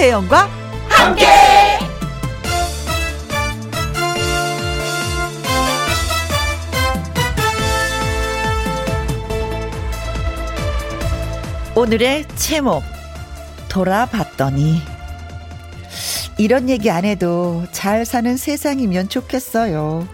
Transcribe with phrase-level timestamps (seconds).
[0.00, 0.48] 김혜영과
[0.88, 1.26] 함께.
[11.76, 12.82] 오늘의 제목
[13.68, 14.80] 돌아봤더니
[16.38, 20.08] 이런 얘기 안 해도 잘 사는 세상이면 좋겠어요.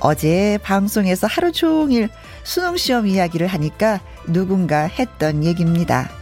[0.00, 2.08] 어제 방송에서 하루 종일
[2.44, 6.19] 수능 시험 이야기를 하니까 누군가 했던 얘기입니다.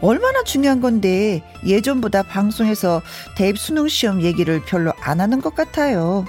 [0.00, 3.02] 얼마나 중요한 건데 예전보다 방송에서
[3.36, 6.24] 대입 수능 시험 얘기를 별로 안 하는 것 같아요.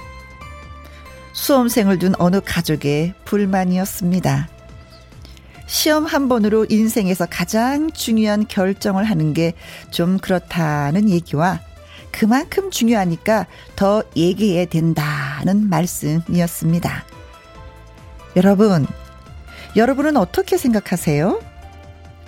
[1.32, 4.48] 수험생을 둔 어느 가족의 불만이었습니다.
[5.66, 9.52] 시험 한 번으로 인생에서 가장 중요한 결정을 하는 게
[9.90, 11.60] 좀 그렇다는 얘기와
[12.10, 17.04] 그만큼 중요하니까 더 얘기해야 된다는 말씀이었습니다.
[18.36, 18.86] 여러분,
[19.76, 21.40] 여러분은 어떻게 생각하세요?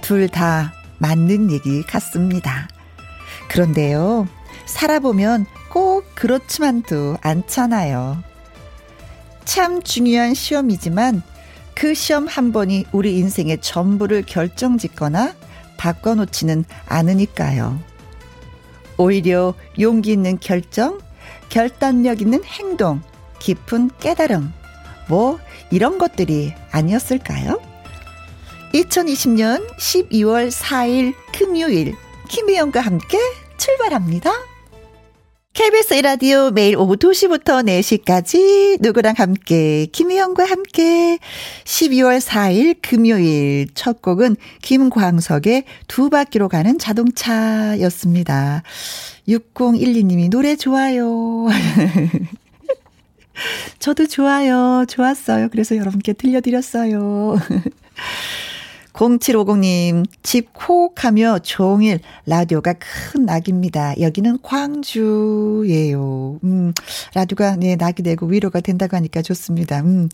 [0.02, 0.72] 둘 다
[1.02, 2.68] 맞는 얘기 같습니다.
[3.48, 4.28] 그런데요,
[4.66, 8.22] 살아보면 꼭 그렇지만도 않잖아요.
[9.44, 11.22] 참 중요한 시험이지만
[11.74, 15.34] 그 시험 한 번이 우리 인생의 전부를 결정 짓거나
[15.76, 17.80] 바꿔놓지는 않으니까요.
[18.96, 21.00] 오히려 용기 있는 결정,
[21.48, 23.02] 결단력 있는 행동,
[23.40, 24.52] 깊은 깨달음,
[25.08, 25.40] 뭐
[25.72, 27.71] 이런 것들이 아니었을까요?
[28.72, 31.94] 2020년 12월 4일 금요일
[32.28, 33.18] 김혜영과 함께
[33.58, 34.32] 출발합니다.
[35.52, 41.18] KBS 라디오 매일 오후 2시부터 4시까지 누구랑 함께 김희영과 함께
[41.64, 48.62] 12월 4일 금요일 첫 곡은 김광석의 두 바퀴로 가는 자동차였습니다.
[49.28, 51.48] 6012님이 노래 좋아요.
[53.78, 54.86] 저도 좋아요.
[54.88, 55.50] 좋았어요.
[55.50, 57.36] 그래서 여러분께 들려드렸어요.
[58.92, 64.00] 0750님, 집콕 하며 종일 라디오가 큰 낙입니다.
[64.00, 66.38] 여기는 광주예요.
[66.44, 66.72] 음,
[67.14, 69.80] 라디오가, 네, 낙이 되고 위로가 된다고 하니까 좋습니다.
[69.80, 70.08] 음.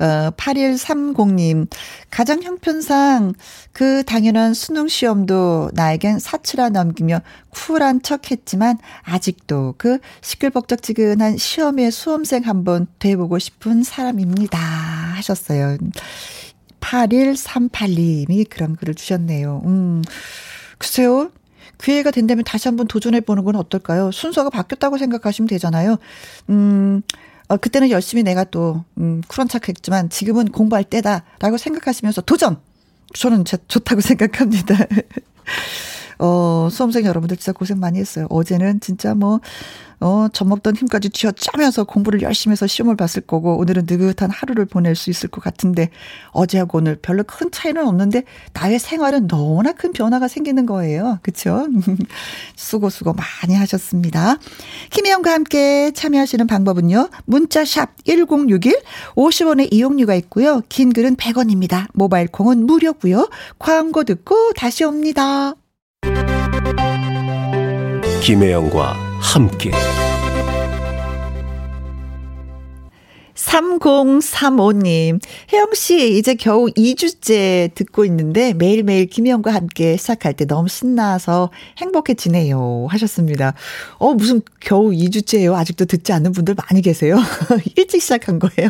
[0.00, 1.66] 어, 8130님,
[2.10, 3.32] 가장 형편상
[3.72, 7.20] 그 당연한 수능 시험도 나에겐 사치라 넘기며
[7.50, 14.56] 쿨한 척 했지만 아직도 그 시끌벅적지근한 시험의 수험생 한번 돼보고 싶은 사람입니다.
[14.56, 15.78] 하셨어요.
[16.80, 19.62] 8138님이 그런 글을 주셨네요.
[19.64, 20.02] 음,
[20.78, 21.30] 글쎄요.
[21.78, 24.10] 기회가 된다면 다시 한번 도전해보는 건 어떨까요?
[24.10, 25.96] 순서가 바뀌었다고 생각하시면 되잖아요.
[26.50, 27.02] 음,
[27.48, 32.58] 어, 그때는 열심히 내가 또, 음, 쿨한 척 했지만 지금은 공부할 때다라고 생각하시면서 도전!
[33.14, 34.76] 저는 제, 좋다고 생각합니다.
[36.18, 38.26] 어, 수험생 여러분들 진짜 고생 많이 했어요.
[38.30, 39.40] 어제는 진짜 뭐,
[40.00, 45.10] 어, 젖먹던 힘까지 쥐어짜면서 공부를 열심히 해서 시험을 봤을 거고, 오늘은 느긋한 하루를 보낼 수
[45.10, 45.90] 있을 것 같은데,
[46.30, 51.18] 어제하고 오늘 별로 큰 차이는 없는데, 나의 생활은 너무나 큰 변화가 생기는 거예요.
[51.22, 51.66] 그쵸?
[52.54, 54.38] 수고, 수고 많이 하셨습니다.
[54.90, 58.80] 김혜영과 함께 참여하시는 방법은요, 문자샵 1061,
[59.16, 61.86] 50원의 이용료가 있고요, 긴 글은 100원입니다.
[61.94, 65.54] 모바일 콩은 무료고요 광고 듣고 다시 옵니다.
[68.28, 69.70] 김혜영과 함께
[73.34, 75.18] 3035님,
[75.50, 82.88] 혜영 씨, 이제 겨우 2주째 듣고 있는데 매일매일 김혜영과 함께 시작할 때 너무 신나서 행복해지네요.
[82.90, 83.54] 하셨습니다.
[83.96, 85.54] 어, 무슨 겨우 2주째예요?
[85.54, 87.16] 아직도 듣지 않는 분들 많이 계세요.
[87.76, 88.68] 일찍 시작한 거예요.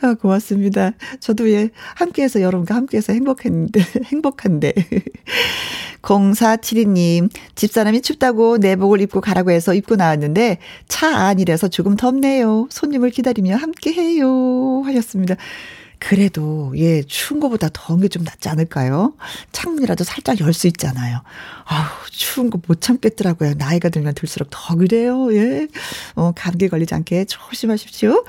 [0.00, 0.92] 아, 고맙습니다.
[1.20, 3.80] 저도 예, 함께해서 여러분과 함께해서 행복했는데,
[4.12, 4.72] 행복한데.
[6.02, 10.58] 0472님, 집사람이 춥다고 내복을 입고 가라고 해서 입고 나왔는데,
[10.88, 12.66] 차 안이라서 조금 덥네요.
[12.70, 14.82] 손님을 기다리며 함께해요.
[14.84, 15.36] 하셨습니다.
[16.04, 19.14] 그래도 예 추운 거보다 더운 게 좀 낫지 않을까요?
[19.52, 21.22] 창문이라도 살짝 열 수 있잖아요.
[21.64, 23.54] 아우 추운 거 못 참겠더라고요.
[23.54, 25.32] 나이가 들면 들수록 더 그래요.
[25.34, 25.68] 예,
[26.16, 28.24] 어 감기 걸리지 않게 조심하십시오.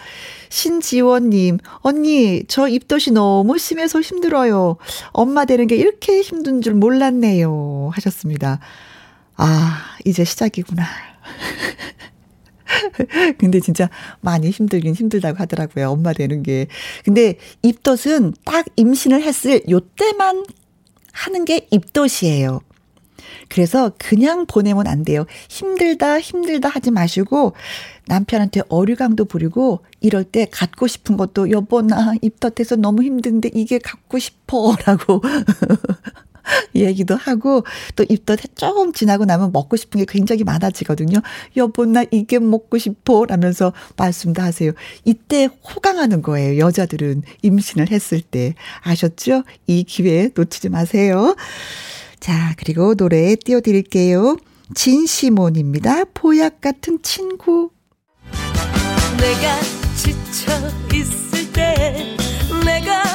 [0.50, 4.78] 신지원님 언니 저 입덧이 너무 심해서 힘들어요.
[5.12, 7.90] 엄마 되는 게 이렇게 힘든 줄 몰랐네요.
[7.94, 8.60] 하셨습니다.
[9.36, 10.86] 아 이제 시작이구나.
[13.38, 13.90] 근데 진짜
[14.22, 15.90] 많이 힘들긴 힘들다고 하더라고요.
[15.90, 16.68] 엄마 되는 게.
[17.04, 20.46] 근데 입덧은 딱 임신을 했을 요때만
[21.12, 22.62] 하는 게 입덧이에요.
[23.50, 25.26] 그래서 그냥 보내면 안 돼요.
[25.50, 27.54] 힘들다, 힘들다 하지 마시고
[28.08, 34.20] 남편한테 어류강도 부리고 이럴 때 갖고 싶은 것도 여보 나 입덧해서 너무 힘든데 이게 갖고
[34.20, 35.22] 싶어 라고
[36.76, 37.64] 얘기도 하고
[37.96, 41.20] 또 입덧 조금 지나고 나면 먹고 싶은 게 굉장히 많아지거든요.
[41.58, 44.72] 여보 나 이게 먹고 싶어 라면서 말씀도 하세요.
[45.06, 46.60] 이때 호강하는 거예요.
[46.60, 49.44] 여자들은 임신을 했을 때 아셨죠?
[49.68, 51.36] 이 기회 놓치지 마세요.
[52.20, 54.38] 자, 그리고 노래 띄워드릴게요.
[54.74, 56.06] 진시몬입니다.
[56.14, 57.72] 보약 같은 친구.
[59.18, 59.60] 내가
[59.96, 60.52] 지쳐
[60.94, 62.16] 있을 때,
[62.66, 63.13] 내가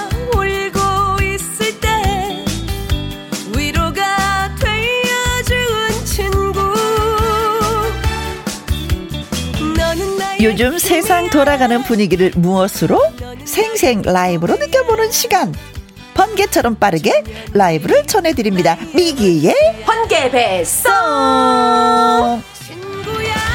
[10.41, 13.01] 요즘 세상 돌아가는 분위기를 무엇으로?
[13.45, 15.53] 생생 라이브로 느껴보는 시간.
[16.15, 18.77] 번개처럼 빠르게 라이브를 전해드립니다.
[18.95, 19.55] 미기의
[19.85, 20.93] 번개 배송.
[20.93, 22.43] 송.
[22.67, 23.48] 친구야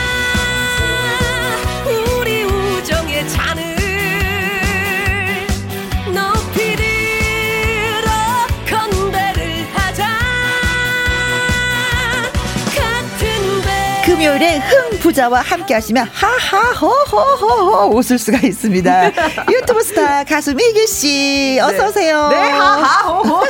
[14.23, 19.11] 금요일에 흥 부자와 함께 하시면 하하호호호호 웃을 수가 있습니다.
[19.51, 22.29] 유튜브 스타 가수 미기 씨 어서 오세요.
[22.29, 23.41] 네, 하하호호.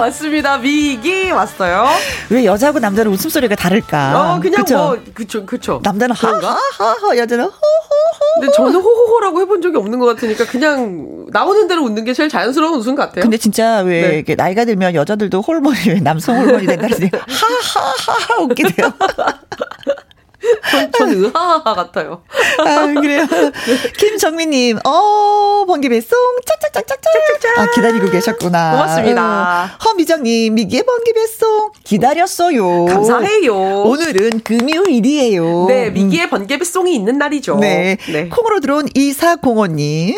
[0.00, 0.58] 왔습니다.
[0.58, 1.86] 미기 왔어요.
[2.30, 4.34] 왜 여자하고 남자는 웃음소리가 다를까?
[4.34, 4.76] 어, 그냥 그쵸?
[4.76, 5.80] 뭐, 그쵸, 그쵸.
[5.84, 6.16] 남자는?
[6.16, 8.40] 하하하하 여자는 호호호.
[8.40, 12.74] 근데 저는 호호호라고 해본 적이 없는 것 같으니까 그냥 나오는 대로 웃는 게 제일 자연스러운
[12.74, 13.22] 웃음 같아요.
[13.22, 14.14] 근데 진짜 왜 네.
[14.16, 18.92] 이렇게 나이가 들면 여자들도 호르몬이 왜 남성 호르몬이 된다는데 하하하하 웃게 돼요.
[20.70, 22.22] 전, 전 으하하하 같아요.
[22.58, 23.26] 아, 그래요.
[23.98, 27.12] 김정민님, 어, 번개 배송, 짝짝짝짝짝.
[27.58, 28.72] 아, 기다리고 계셨구나.
[28.72, 29.64] 고맙습니다.
[29.64, 32.86] 어, 허미정님, 미기의 번개 배송, 기다렸어요.
[32.86, 33.54] 감사해요.
[33.56, 35.66] 오늘은 금요일이에요.
[35.68, 37.54] 네, 미기의 번개 배송이 있는 날이죠.
[37.54, 37.60] 음.
[37.60, 37.96] 네.
[38.12, 38.28] 네.
[38.28, 40.14] 콩으로 들어온 2405님.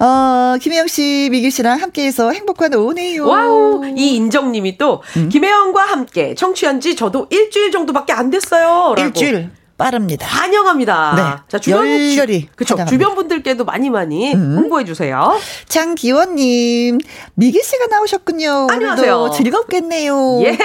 [0.00, 3.26] 어, 김혜영 씨, 미기 씨랑 함께해서 행복한 오후네요.
[3.26, 3.84] 와우.
[3.96, 5.28] 이 인정님이 또, 음.
[5.28, 8.94] 김혜영과 함께 청취한 지 저도 일주일 정도밖에 안 됐어요.
[8.94, 9.00] 라고.
[9.00, 10.26] 일주일 빠릅니다.
[10.26, 11.14] 환영합니다.
[11.16, 11.42] 네.
[11.48, 12.74] 자, 주변, 열렬히 그쵸.
[12.74, 12.82] 환영합니다.
[12.82, 12.86] 음.
[12.88, 15.38] 주변 분들께도 많이 많이 홍보해 주세요.
[15.68, 16.98] 장기원님,
[17.34, 18.66] 미기 씨가 나오셨군요.
[18.70, 19.30] 안녕하세요.
[19.34, 20.40] 즐겁겠네요.
[20.42, 20.58] 예.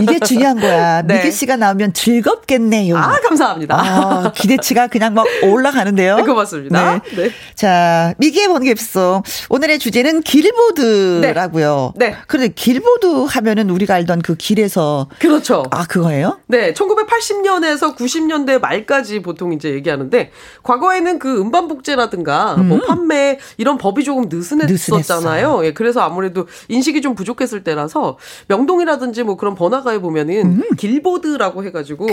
[0.00, 1.02] 이게 중요한 거야.
[1.10, 1.16] 네.
[1.16, 2.96] 미기 씨가 나오면 즐겁겠네요.
[2.96, 3.76] 아, 감사합니다.
[3.76, 6.16] 아, 기대치가 그냥 막 올라가는데요.
[6.16, 7.02] 네, 고맙습니다.
[7.16, 7.30] 네.
[7.56, 9.22] 자, 미기의 번개입송.
[9.48, 11.94] 오늘의 주제는 길보드라고요.
[11.96, 12.10] 네.
[12.10, 12.16] 네.
[12.28, 15.64] 그런데 길보드 하면은 우리가 알던 그 길에서 그렇죠.
[15.72, 16.38] 아, 그거예요?
[16.46, 20.30] 네, 1980년에서 90 년대 말까지 보통 이제 얘기하는데
[20.62, 25.64] 과거에는 그 음반 복제라든가 뭐 판매 이런 법이 조금 느슨했었잖아요.
[25.64, 28.18] 예, 그래서 아무래도 인식이 좀 부족했을 때라서
[28.48, 32.06] 명동이라든지 뭐 그런 번화가에 보면은 길보드라고 해가지고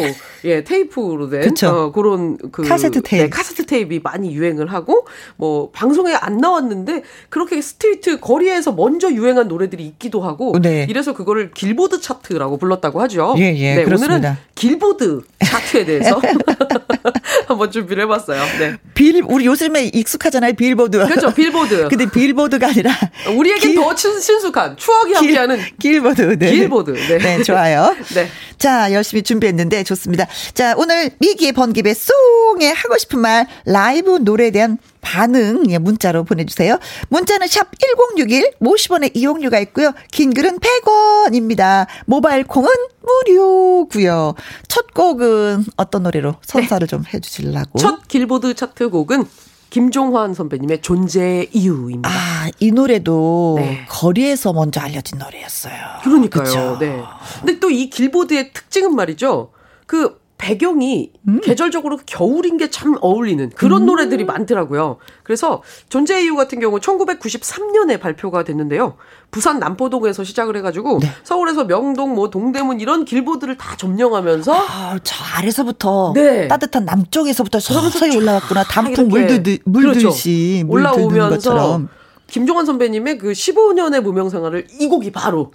[0.45, 1.67] 예 테이프로 된 그쵸.
[1.67, 3.23] 어, 그런 그 카세트 테이프.
[3.23, 5.05] 네, 카세트 테이프가 많이 유행을 하고
[5.35, 10.85] 뭐 방송에 안 나왔는데 그렇게 street 거리에서 먼저 유행한 노래들이 있기도 하고 네.
[10.89, 13.35] 이래서 그거를 길보드 차트라고 불렀다고 하죠.
[13.37, 14.15] 예, 예, 네, 그렇습니다.
[14.15, 16.21] 오늘은 길보드 차트에 대해서
[17.47, 18.41] 한번 준비를 해봤어요.
[18.59, 18.75] 네.
[18.93, 20.53] 빌, 우리 요즘에 익숙하잖아요.
[20.53, 20.97] 빌보드.
[21.05, 21.33] 그렇죠.
[21.33, 21.87] 빌보드.
[21.89, 22.91] 근데 빌보드가 아니라
[23.35, 26.37] 우리에겐 길- 더 친- 친숙한 추억이 함께하는 길보드.
[26.39, 26.51] 네.
[26.51, 26.91] 길보드.
[26.91, 27.17] 네.
[27.17, 27.95] 네, 좋아요.
[28.13, 28.27] 네.
[28.57, 30.25] 자, 열심히 준비했는데 좋습니다.
[30.53, 34.77] 자, 오늘 미기의 번개배 송에 하고 싶은 말 라이브 노래에 대한
[35.07, 36.79] 반응 예, 문자로 보내주세요.
[37.07, 39.93] 문자는 샵 1061, 50원의 이용료가 있고요.
[40.11, 41.87] 긴 글은 100원입니다.
[42.05, 42.69] 모바일 콩은
[43.01, 44.33] 무료고요.
[44.67, 47.79] 첫 곡은 어떤 노래로 선사를 좀 해주시려고.
[47.79, 49.25] 첫 길보드 차트 곡은
[49.69, 52.09] 김종환 선배님의 존재의 이유입니다.
[52.09, 53.85] 아, 이 노래도 네.
[53.89, 55.73] 거리에서 먼저 알려진 노래였어요.
[56.03, 56.43] 그러니까요.
[56.43, 56.77] 그쵸?
[56.79, 57.01] 네.
[57.39, 59.51] 근데 또 이 길보드의 특징은 말이죠.
[59.85, 61.41] 그 배경이 음.
[61.41, 64.97] 계절적으로 겨울인 게 참 어울리는 그런 노래들이 많더라고요.
[65.23, 68.95] 그래서 존재의 이유 같은 경우 1993년에 발표가 됐는데요.
[69.31, 71.09] 부산 남포동에서 시작을 해가지고 네.
[71.23, 76.47] 서울에서 명동, 뭐 동대문 이런 길보드를 다 점령하면서 아, 저 아래서부터 네.
[76.47, 78.63] 따뜻한 남쪽에서부터 서서히 올라갔구나.
[78.63, 80.73] 단풍 이렇게 물듯이 물듯이 그렇죠.
[80.73, 81.89] 올라오면서 것처럼.
[82.27, 85.51] 김종환 선배님의 그 15년의 무명 생활을 이 곡이 바로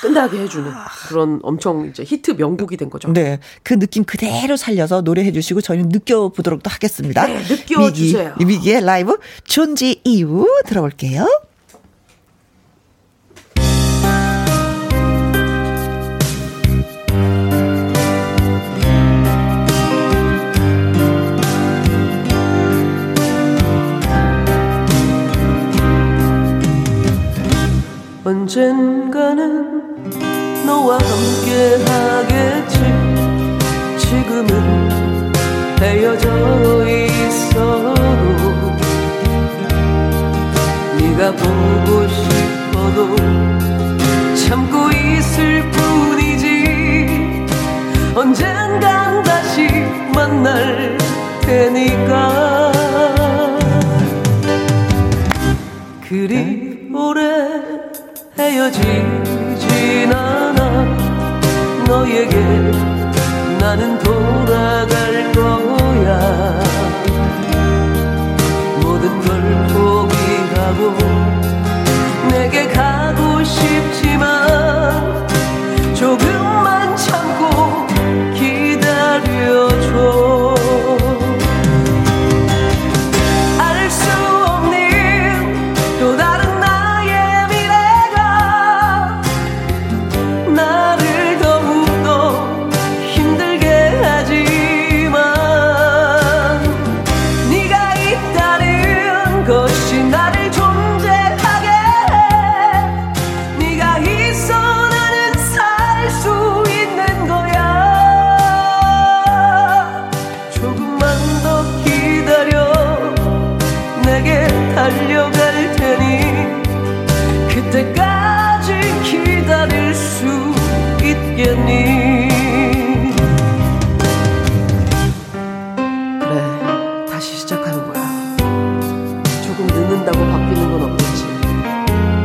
[0.00, 0.70] 끝나게 해주는
[1.08, 3.12] 그런 엄청 이제 히트 명곡이 된 거죠.
[3.12, 7.26] 네, 그 느낌 그대로 살려서 노래해 주시고 저희는 느껴보도록 또 하겠습니다.
[7.26, 8.34] 네, 느껴주세요.
[8.38, 11.26] 미기, 미기의 라이브 존재 이유 들어볼게요.
[28.32, 29.44] 언젠가는
[30.64, 32.78] 너와 함께 하겠지.
[33.98, 35.30] 지금은
[35.78, 36.26] 헤어져
[36.88, 37.94] 있어도
[40.98, 43.16] 네가 보고 싶어도
[44.46, 47.44] 참고 있을 뿐이지.
[48.14, 49.68] 언젠간 다시
[50.14, 50.96] 만날
[51.42, 52.72] 테니까.
[56.08, 57.31] 그리 오래
[58.38, 60.84] 헤어지진 않아.
[61.86, 62.36] 너에게
[63.60, 66.62] 나는 돌아갈 거야.
[68.80, 71.21] 모든 걸 포기하고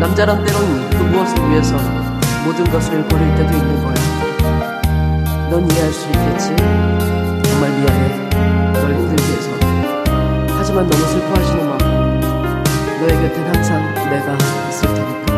[0.08, 1.76] 남자란 때론 그 무엇을 위해서
[2.46, 3.94] 모든 것을 버릴 때도 있는 거야.
[5.50, 6.56] 넌 이해할 수 있겠지?
[7.44, 8.30] 정말 미안해.
[8.74, 9.52] 널 힘들게 해서.
[10.58, 11.78] 하지만 너무 슬퍼하지는 마
[13.00, 14.38] 너의 곁엔 항상 내가
[14.70, 15.34] 있을 테니까.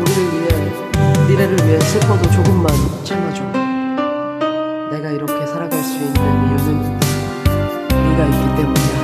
[0.00, 0.48] 우리를 위해
[1.28, 2.66] 미래를 위해 슬퍼도 조금만
[3.04, 3.44] 참아줘.
[4.90, 6.12] 내가 이렇게 살아갈 수 있는
[6.48, 6.98] 이유는
[7.88, 8.95] 네가 있기 때문이야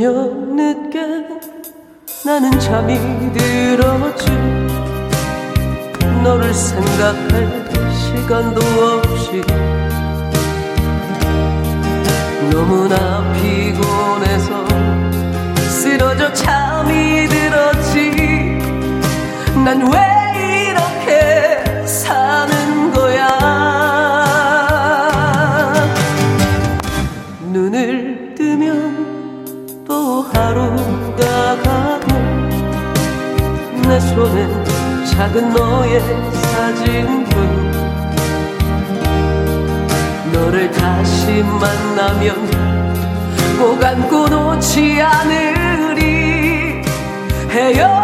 [0.00, 0.98] 저녁 늦게
[2.24, 2.96] 나는 잠이
[3.34, 4.30] 들었지.
[6.24, 9.42] 너를 생각할 시간도 없이
[12.50, 14.66] 너무나 피곤해서
[15.68, 18.10] 쓰러져 잠이 들었지.
[19.62, 20.19] 난왜
[35.20, 36.00] 작은 너의
[36.32, 37.70] 사진뿐
[40.32, 42.36] 너를 다시 만나면
[43.58, 46.82] 꼭 안고 놓지 않으리.
[47.50, 47.99] 헤어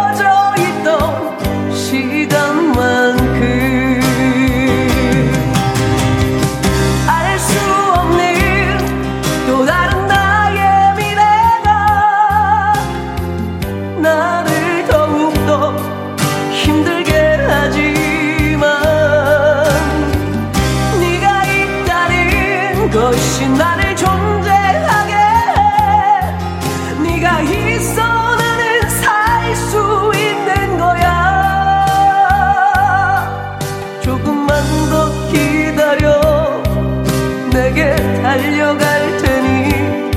[38.36, 40.10] 달려갈 테니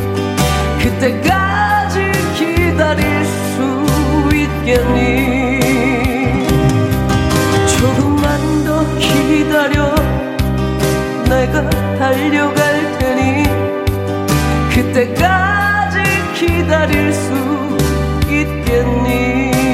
[0.83, 5.61] 그때까지 기다릴 수 있겠니?
[7.79, 9.95] 조금만 더 기다려
[11.29, 13.43] 내가 달려갈 테니
[14.73, 16.03] 그때까지
[16.35, 17.33] 기다릴 수
[18.27, 19.68] 있겠니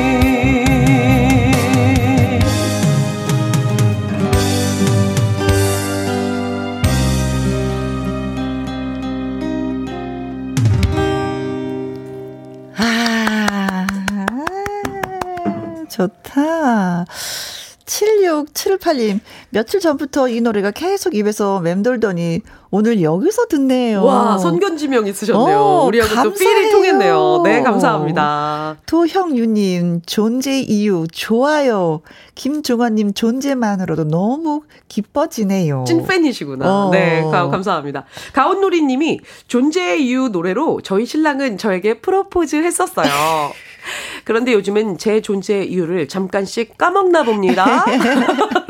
[17.85, 19.19] 7678님,
[19.49, 22.41] 며칠 전부터 이 노래가 계속 입에서 맴돌더니
[22.75, 24.03] 오늘 여기서 듣네요.
[24.03, 25.57] 와, 선견지명 있으셨네요.
[25.57, 26.33] 어, 우리하고 또 감사해요.
[26.55, 27.41] 필이 통했네요.
[27.45, 28.75] 네, 감사합니다.
[28.85, 32.01] 도형유님, 존재 이유, 좋아요.
[32.35, 35.85] 김종환님, 존재만으로도 너무 기뻐지네요.
[35.87, 36.65] 찐팬이시구나.
[36.87, 36.89] 어.
[36.91, 38.03] 네, 가- 감사합니다.
[38.33, 43.07] 가온누리님이 존재의 이유 노래로 저희 신랑은 저에게 프로포즈 했었어요.
[44.25, 47.85] 그런데 요즘은 제 존재의 이유를 잠깐씩 까먹나 봅니다.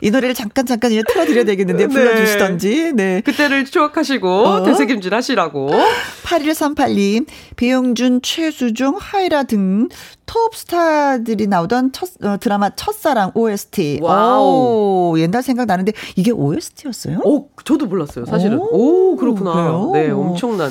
[0.00, 1.92] 이 노래를 잠깐 잠깐 이제 틀어드려야 되겠는데 네.
[1.92, 2.92] 불러주시던지.
[2.94, 3.20] 네.
[3.22, 4.62] 그때를 추억하시고 어?
[4.64, 5.70] 되새김질 하시라고.
[6.24, 7.26] 8138님,
[7.56, 9.88] 배용준, 최수종, 하희라 등
[10.26, 13.98] 톱스타들이 나오던 첫, 어, 드라마 첫사랑 OST.
[14.00, 15.12] 와우.
[15.12, 17.20] 오, 옛날 생각나는데 이게 OST였어요?
[17.24, 18.58] 오, 저도 몰랐어요, 사실은.
[18.58, 19.52] 오, 오, 그렇구나.
[19.52, 19.90] 그래요?
[19.92, 20.70] 네, 엄청난.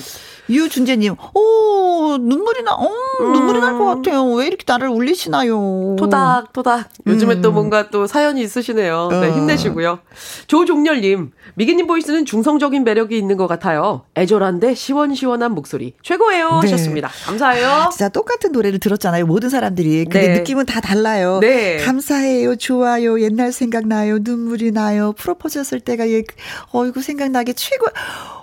[0.49, 2.87] 유준재님, 오, 눈물이 나, 어,
[3.21, 3.31] 음.
[3.33, 4.23] 눈물이 날 것 같아요.
[4.33, 5.95] 왜 이렇게 나를 울리시나요?
[5.97, 6.89] 토닥, 토닥.
[7.05, 7.41] 요즘에 음.
[7.41, 9.09] 또 뭔가 또 사연이 있으시네요.
[9.11, 9.31] 네, 어.
[9.35, 9.99] 힘내시고요.
[10.47, 14.03] 조종렬님, 미기님 보이스는 중성적인 매력이 있는 것 같아요.
[14.17, 15.93] 애절한데 시원시원한 목소리.
[16.03, 16.59] 최고예요.
[16.61, 16.69] 네.
[16.69, 17.09] 하셨습니다.
[17.25, 17.67] 감사해요.
[17.67, 19.25] 아, 진짜 똑같은 노래를 들었잖아요.
[19.25, 20.05] 모든 사람들이.
[20.05, 20.33] 근데 네.
[20.39, 21.39] 느낌은 다 달라요.
[21.41, 21.77] 네.
[21.77, 22.55] 감사해요.
[22.55, 23.21] 좋아요.
[23.21, 24.19] 옛날 생각나요.
[24.21, 25.13] 눈물이 나요.
[25.17, 26.23] 프로포즈 했을 때가, 예,
[26.71, 27.87] 어이구, 생각나게 최고.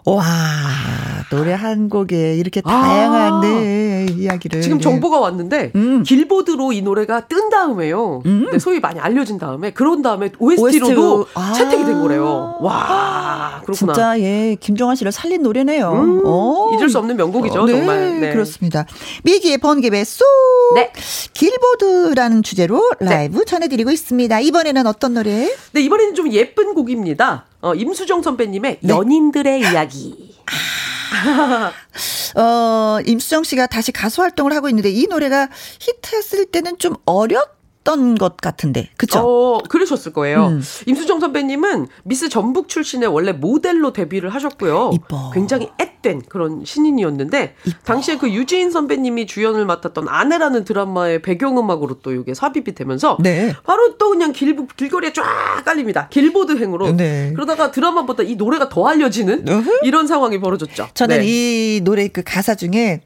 [0.04, 0.24] 와,
[1.30, 4.62] 노래 한 곡에 이렇게 다양한 아, 네, 이야기를.
[4.62, 4.82] 지금 네.
[4.82, 6.02] 정보가 왔는데, 음.
[6.04, 8.22] 길보드로 이 노래가 뜬 다음에요.
[8.24, 8.46] 음.
[8.52, 11.52] 네, 소위 많이 알려진 다음에, 그런 다음에 OST로도 OST 아.
[11.52, 12.56] 채택이 된 거래요.
[12.60, 12.95] 와,
[13.64, 13.92] 그렇구나.
[13.92, 15.90] 진짜, 예, 김종환 씨를 살린 노래네요.
[15.92, 16.76] 음, 어.
[16.76, 18.20] 잊을 수 없는 명곡이죠, 어, 네, 정말.
[18.20, 18.86] 네, 그렇습니다.
[19.24, 20.24] 미기의 번개배 쏙!
[20.74, 20.92] 네.
[21.32, 23.06] 길보드라는 주제로 네.
[23.06, 24.40] 라이브 전해드리고 있습니다.
[24.40, 25.54] 이번에는 어떤 노래?
[25.72, 27.46] 네, 이번에는 좀 예쁜 곡입니다.
[27.60, 28.94] 어, 임수정 선배님의 네.
[28.94, 30.34] 연인들의 이야기.
[32.36, 35.48] 어, 임수정 씨가 다시 가수 활동을 하고 있는데 이 노래가
[35.80, 37.55] 히트했을 때는 좀 어렸
[37.86, 39.20] 했던 것 같은데, 그쵸?
[39.20, 40.48] 어, 그러셨을 거예요.
[40.48, 40.62] 음.
[40.86, 44.90] 임수정 선배님은 미스 전북 출신의 원래 모델로 데뷔를 하셨고요.
[44.92, 45.30] 이뻐.
[45.32, 47.78] 굉장히 앳된 그런 신인이었는데, 이뻐.
[47.84, 53.54] 당시에 그 유지인 선배님이 주연을 맡았던 아내라는 드라마의 배경음악으로 또 이게 삽입이 되면서, 네.
[53.64, 55.22] 바로 또 그냥 길, 길거리에 쫙
[55.64, 56.08] 깔립니다.
[56.08, 56.92] 길보드 행으로.
[56.92, 57.32] 네.
[57.34, 59.78] 그러다가 드라마보다 이 노래가 더 알려지는 으흠.
[59.84, 60.88] 이런 상황이 벌어졌죠.
[60.94, 61.24] 저는 네.
[61.24, 63.02] 이 노래 그 가사 중에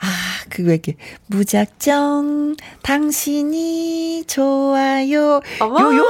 [0.00, 0.06] 아,
[0.48, 5.40] 그거 이렇게 무작정 당신이 좋아요.
[5.60, 6.04] 어머, 요, 요.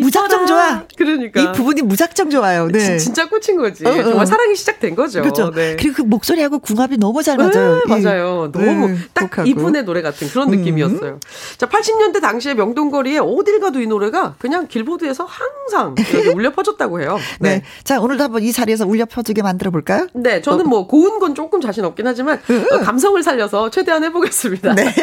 [0.00, 0.84] 무작정 좋아.
[0.96, 1.40] 그러니까.
[1.40, 2.68] 이 부분이 무작정 좋아요.
[2.68, 2.98] 네.
[2.98, 3.86] 진, 짜 꽂힌 거지.
[3.86, 4.02] 어, 어.
[4.02, 5.20] 정말 사랑이 시작된 거죠.
[5.20, 5.50] 그렇죠.
[5.52, 5.76] 네.
[5.76, 7.82] 그리고 그 목소리하고 궁합이 너무 잘 맞아요.
[7.86, 8.50] 네, 맞아요.
[8.50, 10.58] 너무 네, 딱 이분의 노래 같은 그런 음.
[10.58, 11.20] 느낌이었어요.
[11.58, 15.94] 자, 80년대 당시에 명동거리에 어딜 가도 이 노래가 그냥 길보드에서 항상
[16.34, 17.18] 울려 퍼졌다고 해요.
[17.40, 17.56] 네.
[17.56, 17.62] 네.
[17.84, 20.08] 자, 오늘도 한번 이 자리에서 울려 퍼지게 만들어 볼까요?
[20.14, 20.40] 네.
[20.40, 20.68] 저는 어.
[20.68, 22.40] 뭐 고운 건 조금 자신 없긴 하지만
[22.72, 24.74] 어, 감성을 살 려서 최대한 해보겠습니다.
[24.74, 24.94] 네.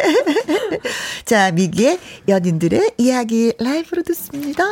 [1.26, 4.64] 자, 미기의 연인들의 이야기 라이브로 듣습니다.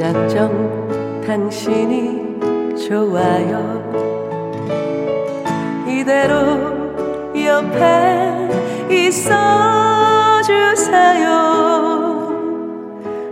[0.00, 2.40] 무작정 당신이
[2.88, 3.84] 좋아요.
[5.86, 6.34] 이대로
[7.36, 8.48] 옆에
[8.90, 11.28] 있어 주세요.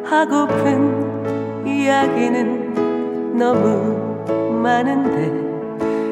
[0.04, 5.32] 하고픈 이야기는 너무 많은데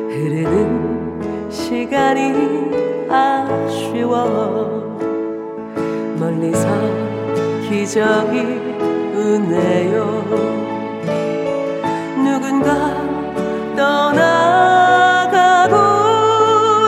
[0.09, 4.97] 흐르는 시간이 아쉬워.
[6.19, 6.67] 멀리서
[7.69, 9.97] 기적이 우네요.
[12.23, 12.69] 누군가
[13.75, 14.11] 떠나가고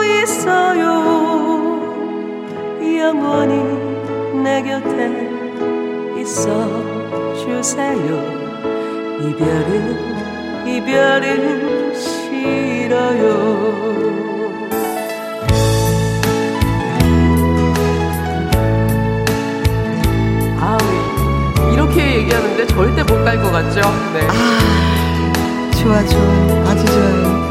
[0.03, 0.89] 있어요.
[2.99, 3.53] 영원히
[4.43, 4.97] 내 곁에
[6.21, 6.45] 있어
[7.35, 8.07] 주세요.
[9.21, 9.73] 이별은
[10.67, 13.19] 이별은 싫어요
[22.29, 23.81] 얘기하는데 절대 못 갈 것 같죠?
[24.13, 24.27] 네.
[24.29, 26.69] 아, 좋아, 좋아.
[26.69, 27.48] 아주 좋아요.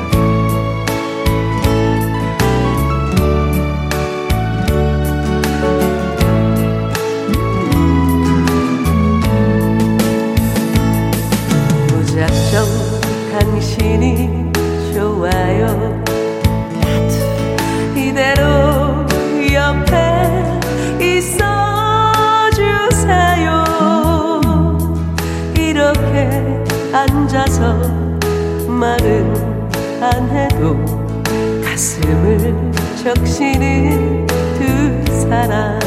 [33.08, 35.80] 적시는 두 사람.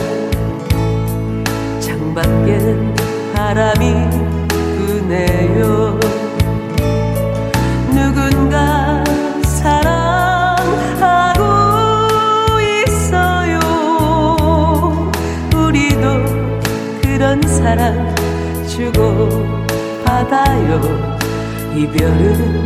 [1.80, 2.96] 창밖엔
[3.36, 3.94] 바람이
[4.50, 6.00] 부네요.
[7.94, 9.04] 누군가
[9.44, 10.64] 사랑하고
[12.60, 13.60] 있어요.
[15.56, 16.26] 우리도
[17.04, 18.16] 그런 사랑
[18.66, 19.30] 주고
[20.04, 20.82] 받아요.
[21.76, 22.61] 이별은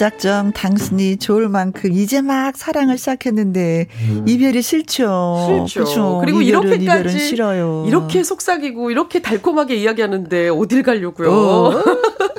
[0.00, 4.24] 무작정 당신이 좋을 만큼 이제 막 사랑을 시작했는데 음.
[4.26, 5.64] 이별이 싫죠.
[5.66, 5.84] 싫죠.
[5.84, 6.18] 그쵸?
[6.24, 7.84] 그리고 이별은, 이렇게까지 싫어요.
[7.86, 11.30] 이렇게 속삭이고 이렇게 달콤하게 이야기하는데 어딜 가려고요.
[11.30, 11.84] 어.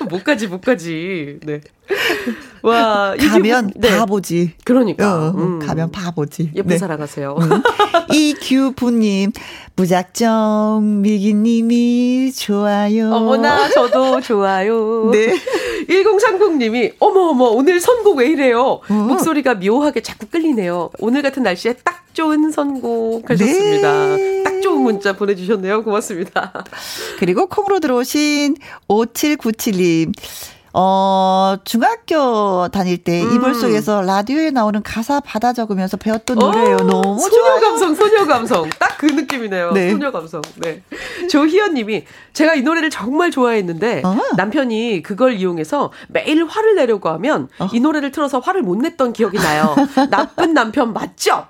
[0.09, 1.39] 못 가지 못 가지.
[1.43, 1.61] 네.
[2.61, 3.97] 와 가면 네.
[3.97, 4.53] 바보지.
[4.63, 5.59] 그러니까 어, 음.
[5.59, 6.51] 가면 바보지.
[6.55, 6.77] 예쁜 네.
[6.77, 7.37] 사랑하세요.
[7.39, 7.63] 음.
[8.13, 9.31] 이규부님
[9.75, 13.11] 무작정 미기님이 좋아요.
[13.13, 15.09] 어머나 저도 좋아요.
[15.11, 15.35] 네.
[15.87, 18.81] 1030님이 어머 어머 오늘 선곡 왜 이래요?
[18.87, 18.93] 어.
[18.93, 20.91] 목소리가 묘하게 자꾸 끌리네요.
[20.99, 24.15] 오늘 같은 날씨에 딱 좋은 선곡 하셨습니다.
[24.15, 24.43] 네.
[24.43, 25.83] 딱 좋은 문자 보내주셨네요.
[25.83, 26.53] 고맙습니다.
[27.19, 28.57] 그리고 콩으로 들어오신
[28.87, 30.13] 5797님.
[30.73, 33.35] 어, 중학교 다닐 때 음.
[33.35, 36.77] 이불 속에서 라디오에 나오는 가사 받아 적으면서 배웠던 어, 노래예요.
[36.77, 37.59] 너무 소녀 좋아요.
[37.61, 38.69] 감성, 소녀 감성.
[38.79, 39.71] 딱 그 느낌이네요.
[39.71, 39.89] 네.
[39.89, 40.41] 소녀 감성.
[40.57, 40.83] 네.
[41.29, 44.17] 조희연 님이 제가 이 노래를 정말 좋아했는데 어.
[44.37, 47.67] 남편이 그걸 이용해서 매일 화를 내려고 하면 어.
[47.73, 49.75] 이 노래를 틀어서 화를 못 냈던 기억이 나요.
[50.09, 51.45] 나쁜 남편 맞죠?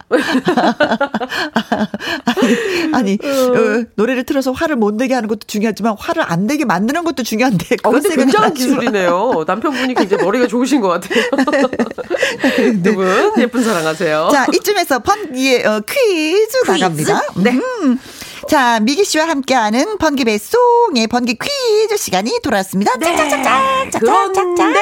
[2.26, 7.04] 아니, 아니 어, 노래를 틀어서 화를 못 내게 하는 것도 중요하지만 화를 안 내게 만드는
[7.04, 9.44] 것도 중요한데 어, 근데 굉장한 기술이네요.
[9.46, 11.24] 남편분이 굉장히 머리가 좋으신 것 같아요.
[12.58, 12.82] 네.
[12.82, 13.08] 두 분
[13.40, 14.30] 예쁜 사랑하세요.
[14.32, 17.22] 자, 이쯤에서 번기의 어, 퀴즈, 퀴즈 나갑니다.
[17.38, 17.52] 네.
[17.52, 18.00] 음.
[18.48, 22.98] 자, 미기 씨와 함께하는 번기 배송의 번기 퀴즈 시간이 돌아왔습니다.
[22.98, 23.16] 네.
[23.16, 24.02] 짝짝짝짝.
[24.02, 24.80] 그런데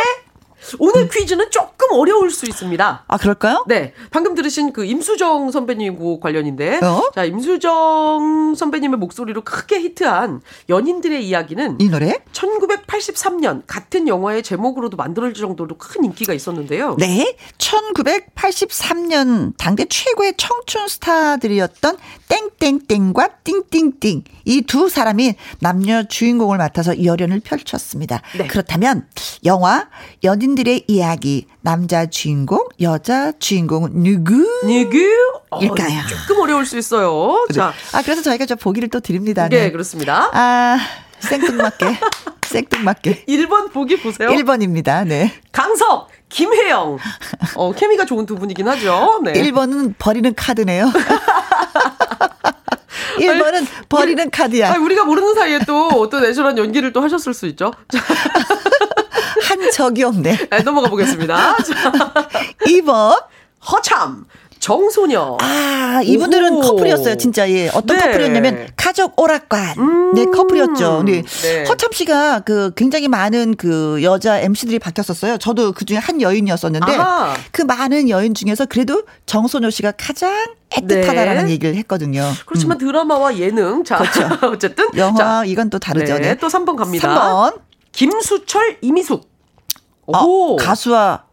[0.77, 3.05] 오늘 퀴즈는 조금 어려울 수 있습니다.
[3.07, 3.63] 아, 그럴까요?
[3.67, 3.93] 네.
[4.11, 6.79] 방금 들으신 그 임수정 선배님 곡 관련인데.
[6.83, 7.09] 어?
[7.15, 11.77] 자, 임수정 선배님의 목소리로 크게 히트한 연인들의 이야기는.
[11.79, 12.19] 이 노래?
[12.33, 16.97] 1983년 같은 영화의 제목으로도 만들어질 정도로 큰 인기가 있었는데요.
[16.99, 17.35] 네.
[17.57, 21.97] 1983년 당대 최고의 청춘 스타들이었던
[22.29, 24.23] 땡땡땡과 띵띵띵.
[24.45, 28.21] 이 두 사람이 남녀 주인공을 맡아서 열연을 펼쳤습니다.
[28.37, 28.47] 네.
[28.47, 29.07] 그렇다면
[29.45, 29.87] 영화
[30.23, 34.33] 연인 연인들의 이야기 남자 주인공 여자 주인공은 누구
[34.65, 34.97] 누구
[35.61, 35.99] 일까요?
[35.99, 37.45] 어, 조금 어려울 수 있어요.
[37.49, 37.53] 네.
[37.55, 39.47] 자, 아 그래서 저희가 저 보기를 또 드립니다.
[39.49, 40.29] 네, 네 그렇습니다.
[40.33, 40.77] 아
[41.19, 41.99] 생뚱맞게
[42.45, 44.29] 생뚱맞게 1번 보기 보세요.
[44.29, 45.05] 1번입니다.
[45.07, 45.33] 네.
[45.51, 46.97] 강석 김혜영.
[47.55, 49.19] 어, 케미가 좋은 두 분이긴 하죠.
[49.23, 49.33] 네.
[49.33, 50.91] 1번은 버리는 카드네요.
[53.17, 54.71] 1번은 아니, 버리는 우리, 카드야.
[54.71, 57.73] 아니, 우리가 모르는 사이에 또 어떤 애절한 연기를 또 하셨을 수 있죠.
[59.43, 60.47] 한 적이 없네.
[60.49, 61.57] 네, 넘어가 보겠습니다.
[62.67, 63.23] 2번.
[63.71, 64.25] 허참.
[64.59, 65.37] 정소녀.
[65.41, 66.61] 아, 이분들은 오호.
[66.61, 67.49] 커플이었어요, 진짜.
[67.49, 67.69] 예.
[67.69, 68.03] 어떤 네.
[68.03, 69.77] 커플이었냐면, 가족 오락관.
[69.79, 70.13] 음.
[70.13, 71.03] 네, 커플이었죠.
[71.03, 71.23] 네.
[71.23, 71.63] 네.
[71.63, 75.37] 허참 씨가 그 굉장히 많은 그 여자 MC들이 바뀌었었어요.
[75.37, 77.35] 저도 그 중에 한 여인이었었는데, 아하.
[77.51, 80.31] 그 많은 여인 중에서 그래도 정소녀 씨가 가장
[80.71, 81.51] 애틋하다라는 네.
[81.51, 82.29] 얘기를 했거든요.
[82.45, 82.79] 그렇지만 음.
[82.79, 83.83] 드라마와 예능.
[83.83, 84.27] 자, 그렇죠.
[84.47, 84.85] 어쨌든.
[84.97, 86.15] 영화, 자, 이건 또 다르죠.
[86.15, 86.19] 네.
[86.19, 86.37] 네.
[86.37, 87.07] 또 3번 갑니다.
[87.07, 87.59] 3번.
[87.93, 89.27] 김수철, 이미숙.
[90.07, 90.13] 오.
[90.13, 91.23] 어, 가수와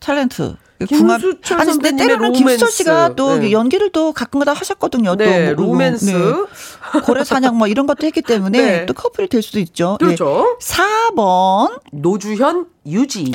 [0.00, 0.56] 탤런트.
[0.86, 3.50] 김수철 아니 근데 때로는 김수철 씨가 또 네.
[3.52, 5.16] 연기를 또 가끔가다 하셨거든요.
[5.16, 7.00] 네, 또 뭐, 로맨스, 네.
[7.04, 8.86] 고래 사냥 뭐 이런 것도 했기 때문에 네.
[8.86, 9.96] 또 커플이 될 수도 있죠.
[9.98, 10.56] 그렇죠.
[10.60, 10.66] 네.
[10.66, 13.32] 4번 노주현, 유진.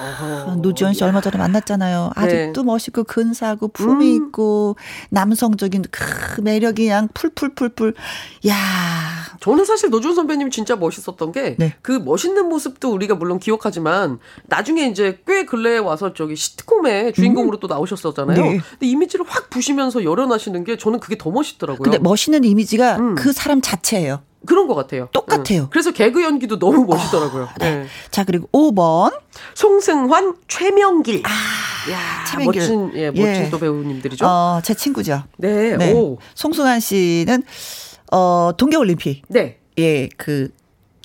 [0.00, 2.10] 어 노지원 씨 얼마 전에 만났잖아요.
[2.16, 2.22] 네.
[2.22, 2.66] 아직도 네.
[2.66, 4.26] 멋있고 근사하고 품이 음.
[4.26, 4.76] 있고
[5.10, 7.94] 남성적인 그 매력이 그냥 풀풀풀풀.
[8.48, 8.54] 야.
[9.40, 11.74] 저는 사실 노지원 선배님 진짜 멋있었던 게그 네.
[11.82, 17.60] 그 멋있는 모습도 우리가 물론 기억하지만 나중에 이제 꽤 근래에 와서 저기 시트콤의 주인공으로 음.
[17.60, 18.42] 또 나오셨었잖아요.
[18.42, 18.60] 네.
[18.70, 21.82] 근데 이미지를 확 부시면서 열어나시는 게 저는 그게 더 멋있더라고요.
[21.82, 23.14] 근데 멋있는 이미지가 음.
[23.14, 24.20] 그 사람 자체예요.
[24.46, 25.08] 그런 것 같아요.
[25.12, 25.62] 똑같아요.
[25.62, 25.66] 응.
[25.70, 27.44] 그래서 개그 연기도 너무 멋있더라고요.
[27.44, 27.82] 어, 네.
[27.82, 27.86] 네.
[28.10, 29.12] 자, 그리고 5번.
[29.54, 31.22] 송승환, 최명길.
[31.24, 31.30] 아,
[31.90, 32.60] 야, 최명길.
[32.60, 33.50] 멋진, 예, 멋진 예.
[33.50, 34.26] 또 배우님들이죠.
[34.26, 35.24] 어, 제 친구죠.
[35.36, 35.76] 네.
[35.76, 35.92] 네.
[35.92, 36.18] 오.
[36.34, 37.42] 송승환 씨는,
[38.12, 39.22] 어, 동계 올림픽.
[39.28, 39.58] 네.
[39.78, 40.48] 예, 그,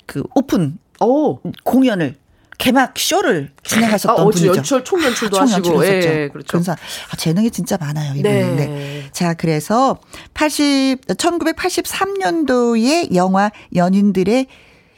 [0.06, 0.78] 그, 오픈.
[1.00, 1.40] 오.
[1.64, 2.16] 공연을
[2.62, 4.56] 개막 쇼를 진행하셨던 아, 분이죠.
[4.56, 6.58] 연출 총 연출도 아, 하시고 예, 예, 그렇죠.
[6.58, 8.22] 근사 아, 재능이 진짜 많아요 이분이.
[8.24, 8.56] 네.
[8.56, 9.10] 네.
[9.12, 9.98] 자 그래서
[10.36, 14.46] 80 1983년도의 영화 연인들의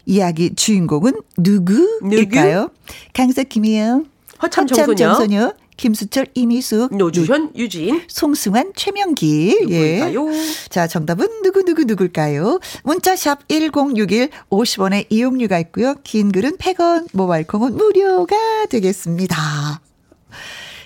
[0.05, 2.63] 이야기 주인공은 누구일까요?
[2.63, 2.73] 누구?
[3.13, 4.07] 강석 김희영,
[4.41, 9.57] 허참 정소녀, 정소녀 김수철, 이미숙, 노주현, 유진, 송승환, 최명기.
[9.61, 10.33] 누굴까요?
[10.33, 10.37] 예.
[10.69, 12.59] 자, 정답은 누구 누구 누굴까요?
[12.83, 15.95] 문자샵 1061 50원의 이용료가 있고요.
[16.03, 18.35] 긴 글은 100원, 모바일 콩은 무료가
[18.69, 19.81] 되겠습니다.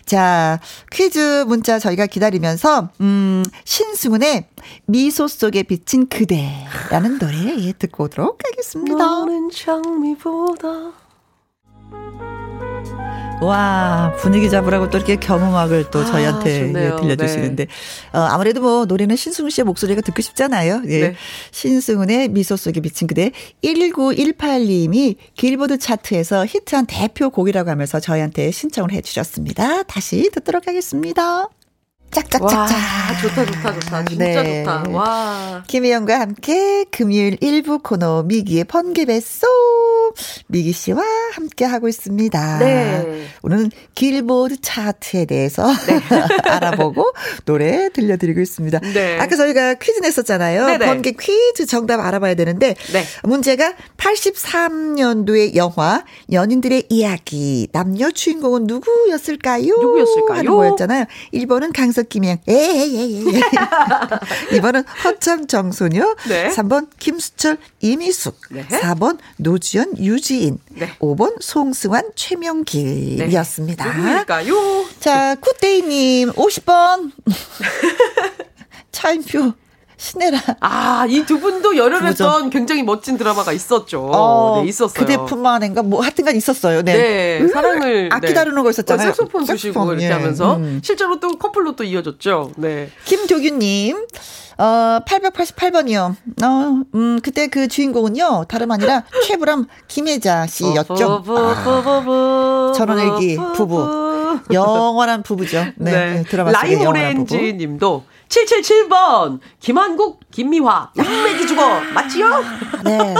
[0.05, 4.47] 자, 퀴즈 문자 저희가 기다리면서, 음, 신승훈의
[4.85, 8.95] 미소 속에 비친 그대라는 노래 예, 듣고 오도록 하겠습니다.
[8.97, 10.93] 너는 장미보다
[13.41, 17.65] 와, 분위기 잡으라고 또 이렇게 경음악을 또 아, 저희한테 예, 들려주시는데.
[17.65, 18.17] 네.
[18.17, 20.81] 어, 아무래도 뭐 노래는 신승훈 씨의 목소리가 듣고 싶잖아요.
[20.87, 20.99] 예.
[20.99, 21.15] 네.
[21.51, 23.31] 신승훈의 미소 속에 비친 그대
[23.63, 29.83] 1918님이 길보드 차트에서 히트한 대표 곡이라고 하면서 저희한테 신청을 해 주셨습니다.
[29.83, 31.47] 다시 듣도록 하겠습니다.
[32.11, 32.67] 짝짝짝짝.
[33.21, 34.05] 좋다, 좋다, 좋다.
[34.05, 34.63] 진짜 네.
[34.63, 34.83] 좋다.
[34.91, 35.63] 와.
[35.67, 39.49] 김혜영과 함께 금요일 1부 코너 미기의 번개배송.
[40.47, 42.59] 미기 씨와 함께 하고 있습니다.
[42.59, 43.27] 네.
[43.43, 45.99] 오늘은 길보드 차트에 대해서 네.
[46.49, 47.11] 알아보고
[47.45, 48.79] 노래 들려드리고 있습니다.
[48.79, 49.19] 네.
[49.19, 50.65] 아까 저희가 퀴즈 냈었잖아요.
[50.65, 50.85] 네네.
[50.85, 53.03] 번개 퀴즈 정답 알아봐야 되는데 네.
[53.23, 59.75] 문제가 83년도의 영화 연인들의 이야기 남녀 주인공은 누구였을까요?
[59.75, 60.37] 누구였을까요?
[60.37, 61.05] 하는 거였잖아요.
[61.33, 62.37] 1번은 강석 김영.
[62.47, 63.23] 에에에에.
[64.51, 66.15] 2번은 허참 정소녀.
[66.27, 66.49] 네.
[66.49, 68.39] 3번 김수철 이미숙.
[68.51, 68.67] 네.
[68.67, 70.59] 4번 노지연 유지인.
[70.69, 70.95] 네.
[70.99, 73.83] 5번 송승환 최명길이었습니다.
[73.83, 73.97] 네.
[73.97, 74.85] 누구일까요?
[74.99, 77.11] 자, 굿데이님 50번.
[78.91, 79.53] 차인표.
[79.97, 80.39] 신혜라.
[80.59, 84.09] 아, 이 두 분도 열혈했던 굉장히 멋진 드라마가 있었죠.
[84.13, 84.93] 어, 네, 있었어요.
[85.05, 86.83] 그대뿐만 아닌가 뭐 하여튼간 있었어요.
[86.83, 86.93] 네.
[86.93, 88.33] 네 음, 사랑을 악기 네.
[88.33, 89.07] 다루는 거 있었잖아요.
[89.07, 90.11] 색소폰 주시고 이렇게 예.
[90.11, 90.79] 하면서 음.
[90.83, 92.51] 실제로 또 커플로 또 이어졌죠.
[92.57, 92.89] 네.
[93.05, 94.05] 김도균님.
[94.59, 96.15] 어, 888번이요.
[96.43, 101.23] 어, 음, 그때 그 주인공은요, 다름 아니라 최불암 김혜자 씨였죠.
[101.27, 104.07] 아, 전원일기 부부.
[104.51, 105.65] 영원한 부부죠.
[105.75, 105.91] 네.
[105.91, 106.23] 네.
[106.23, 112.43] 드라마 라임 오렌지 님도 777번 김한국 김미화 양맥이 죽어 맞지요?
[112.83, 113.15] 네.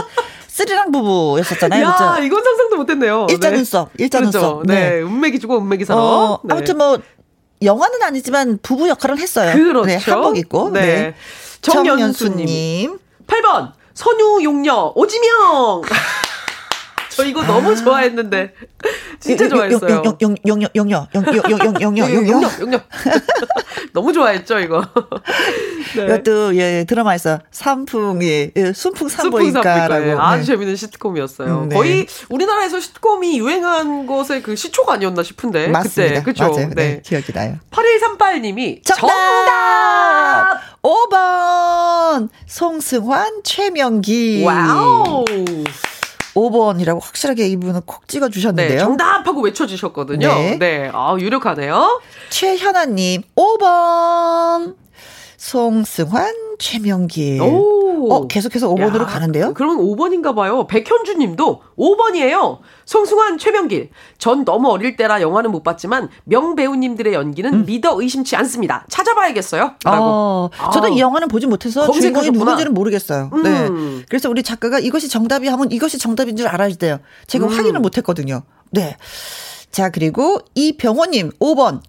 [0.47, 1.83] 쓰리랑 부부였었잖아요.
[1.83, 2.23] 야, 그렇죠?
[2.23, 3.27] 이건 상상도 못했네요.
[3.29, 3.57] 일자 네.
[3.57, 4.39] 눈썹, 일자 그렇죠.
[4.39, 4.63] 눈썹.
[4.65, 4.89] 네.
[4.89, 5.99] 네, 운맥이 죽어, 운맥이 살아.
[6.01, 6.53] 어, 네.
[6.53, 6.97] 아무튼 뭐
[7.61, 9.53] 영화는 아니지만 부부 역할을 했어요.
[9.53, 9.85] 그렇죠.
[9.85, 10.71] 네, 한복 입고.
[10.71, 10.81] 네.
[10.81, 11.15] 네.
[11.61, 12.97] 정연수님.
[13.27, 15.81] 8번 선유 용녀 오지명.
[17.17, 18.53] 저 이거 너무 좋아했는데
[19.19, 20.03] 진짜 좋아했어요.
[20.21, 21.07] 영영 영영 영영
[21.81, 22.81] 영영 영영 영영
[23.91, 24.85] 너무 좋아했죠 이거.
[25.97, 26.05] 네.
[26.05, 30.45] 이것도 예 드라마에서 삼풍이 예, 순풍 산부인과라고 아주 네.
[30.45, 31.61] 재밌는 시트콤이었어요.
[31.63, 31.75] 음, 네.
[31.75, 36.21] 거의 우리나라에서 시트콤이 유행한 것의 그 시초가 아니었나 싶은데 맞습니다.
[36.21, 36.55] 그때 그렇죠.
[36.55, 36.69] 네.
[36.75, 37.01] 네.
[37.03, 37.55] 기억이 나요.
[37.71, 39.07] 8138님이 정답!
[39.07, 40.61] 정답!
[40.83, 44.43] 5번 송승환 최명기.
[44.45, 45.25] 와우.
[46.37, 48.77] 5번이라고 확실하게 이분은 콕 찍어 주셨는데요.
[48.77, 50.27] 네, 정답하고 외쳐 주셨거든요.
[50.27, 50.57] 네.
[50.59, 50.91] 네.
[50.93, 52.01] 아, 유력하네요.
[52.29, 54.75] 최현아 님 5번.
[55.47, 57.41] 송승환, 최명길.
[57.41, 58.11] 오.
[58.11, 59.53] 어, 계속해서 5번으로 야, 가는데요?
[59.53, 60.67] 그러면 5번인가 봐요.
[60.67, 62.59] 백현주 님도 5번이에요.
[62.85, 63.89] 송승환, 최명길.
[64.17, 67.65] 전 너무 어릴 때라 영화는 못 봤지만 명배우님들의 연기는 음.
[67.65, 68.85] 믿어 의심치 않습니다.
[68.89, 69.75] 찾아봐야겠어요.
[69.85, 70.05] 라고.
[70.05, 73.29] 어, 저도 이 영화는 보지 못해서 주인공이 누군지는 모르겠어요.
[73.31, 73.43] 음.
[73.43, 74.03] 네.
[74.09, 76.99] 그래서 우리 작가가 이것이 정답이 하면 이것이 정답인 줄 알아야 돼요.
[77.27, 77.53] 제가 음.
[77.53, 78.43] 확인을 못 했거든요.
[78.71, 78.97] 네.
[79.71, 81.79] 자, 그리고 이병호님 5번.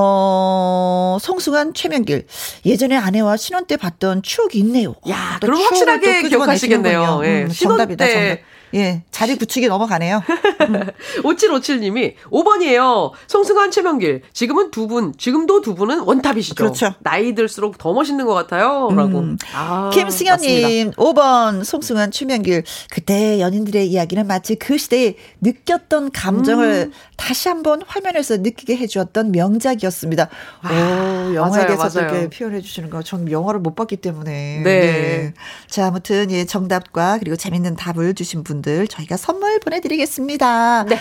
[0.00, 2.26] 어, 성승한 최명길.
[2.64, 4.94] 예전에 아내와 신혼 때 봤던 추억이 있네요.
[5.08, 7.20] 야, 그럼 확실하게 기억하시겠네요.
[7.24, 8.38] 예, 음, 정답이다, 정답.
[8.74, 10.22] 예, 자리 굳히기 넘어가네요.
[11.22, 13.12] 5757님이 5번이에요.
[13.26, 14.22] 송승환, 최명길.
[14.32, 16.54] 지금은 두 분, 지금도 두 분은 원탑이시죠.
[16.54, 16.94] 그렇죠.
[17.00, 18.88] 나이 들수록 더 멋있는 것 같아요.
[18.94, 19.20] 라고.
[19.20, 19.38] 음.
[19.54, 22.64] 아, 김승현님, 5번, 송승환, 최명길.
[22.90, 26.92] 그때 연인들의 이야기는 마치 그 시대에 느꼈던 감정을 음.
[27.16, 30.28] 다시 한번 화면에서 느끼게 해주었던 명작이었습니다.
[30.62, 33.02] 아, 오, 영화에 대해서 이렇게 표현해 주시는 거.
[33.02, 34.60] 전 영화를 못 봤기 때문에.
[34.62, 34.80] 네.
[34.80, 35.34] 네.
[35.68, 40.84] 자, 아무튼, 예, 정답과 그리고 재밌는 답을 주신 분 분들 저희가 선물 보내드리겠습니다.
[40.84, 40.98] 네.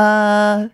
[0.00, 0.68] 어,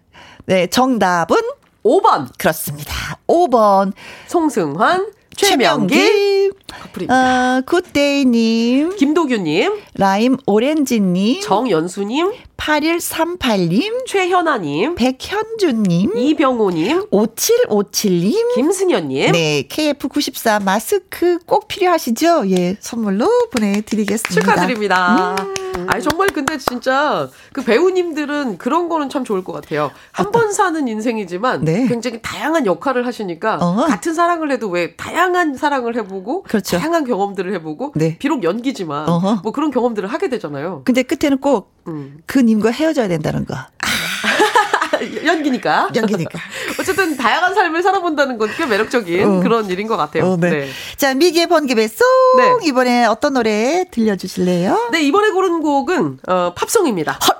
[0.46, 1.36] 네, 정답은
[1.84, 2.28] 5번.
[2.38, 3.18] 그렇습니다.
[3.26, 3.92] 5번.
[4.26, 6.52] 송승환, 최명길.
[6.82, 7.58] 커플입니다.
[7.58, 8.96] 어, 굿데이님.
[8.96, 9.80] 김도규님.
[9.94, 11.40] 라임 오렌지님.
[11.42, 12.32] 정연수님.
[12.56, 22.50] 8138님, 최현아님, 백현주님, 이병호님, 5757님, 김승현님, 네, KF94 마스크 꼭 필요하시죠?
[22.50, 24.40] 예, 선물로 보내드리겠습니다.
[24.40, 25.36] 축하드립니다.
[25.38, 25.54] 음.
[25.88, 29.90] 아니, 정말 근데 진짜 그 배우님들은 그런 거는 참 좋을 것 같아요.
[30.12, 31.86] 한 번 사는 인생이지만 네.
[31.86, 33.86] 굉장히 다양한 역할을 하시니까 어허.
[33.86, 36.78] 같은 사랑을 해도 왜 다양한 사랑을 해보고 그렇죠.
[36.78, 38.16] 다양한 경험들을 해보고 네.
[38.18, 39.40] 비록 연기지만 어허.
[39.42, 40.82] 뭐 그런 경험들을 하게 되잖아요.
[40.84, 42.22] 근데 끝에는 꼭그 음.
[42.34, 43.54] 님과 헤어져야 된다는 거.
[45.24, 45.90] 연기니까.
[45.94, 46.38] 연기니까.
[46.86, 49.40] 어쨌든 다양한 삶을 살아본다는 건 꽤 매력적인 어.
[49.40, 50.24] 그런 일인 것 같아요.
[50.32, 50.50] 어, 네.
[50.50, 50.68] 네.
[50.96, 52.06] 자, 미기의 번개배 송
[52.38, 52.66] 네.
[52.68, 54.90] 이번에 어떤 노래 들려주실래요?
[54.92, 57.12] 네, 이번에 고른 곡은 어, 팝송입니다.
[57.12, 57.36] 헐,